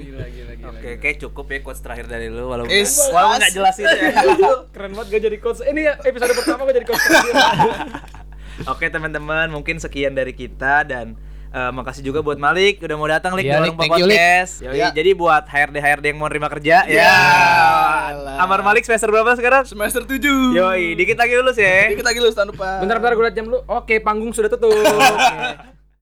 Oke, 0.68 0.90
kayak 1.00 1.18
cukup 1.24 1.46
ya 1.48 1.58
quotes 1.64 1.82
terakhir 1.84 2.06
dari 2.12 2.28
lu 2.28 2.48
walaupun 2.50 2.74
Is, 2.74 2.96
walaupun 3.12 3.40
nggak 3.40 3.54
jelas 3.54 3.76
itu 3.80 3.88
ya. 3.88 4.12
Keren 4.74 4.92
banget 4.98 5.08
gue 5.14 5.22
jadi 5.32 5.38
coach. 5.40 5.62
Ini 5.64 5.82
ya 5.84 5.94
episode 6.02 6.32
pertama 6.36 6.68
gue 6.68 6.76
jadi 6.76 6.88
coach. 6.88 7.06
Oke 8.74 8.90
teman-teman, 8.90 9.54
mungkin 9.54 9.78
sekian 9.78 10.18
dari 10.18 10.34
kita 10.34 10.82
dan 10.82 11.14
eh, 11.58 11.72
makasih 11.72 12.04
juga 12.04 12.20
buat 12.22 12.38
Malik 12.38 12.78
udah 12.80 12.96
mau 12.96 13.10
datang 13.10 13.34
Lik 13.34 13.44
di 13.44 13.52
Warung 13.52 13.74
you, 13.74 14.06
Lik. 14.06 14.14
Podcast. 14.14 14.54
Yoi, 14.62 14.78
Ya. 14.78 14.88
Jadi 14.94 15.10
buat 15.14 15.44
HRD 15.44 15.78
HRD 15.78 16.06
yang 16.08 16.18
mau 16.18 16.30
terima 16.30 16.48
kerja 16.48 16.86
ya. 16.86 17.14
lah. 18.14 18.38
Amar 18.40 18.62
Malik 18.62 18.86
semester 18.86 19.10
berapa 19.10 19.34
sekarang? 19.34 19.66
semester 19.66 20.06
7 20.06 20.22
Yoi, 20.54 20.94
dikit 20.94 21.18
lagi 21.18 21.34
lulus 21.34 21.58
ya. 21.58 21.90
dikit 21.90 22.06
lagi 22.06 22.20
lu 22.20 22.30
tahun 22.30 22.54
depan 22.54 22.78
Bentar-bentar 22.80 23.12
gue 23.12 23.24
liat 23.26 23.36
jam 23.36 23.46
dulu. 23.46 23.60
Oke, 23.66 23.98
panggung 23.98 24.30
sudah 24.30 24.48
tutup. 24.48 24.70
Oke. 24.78 25.77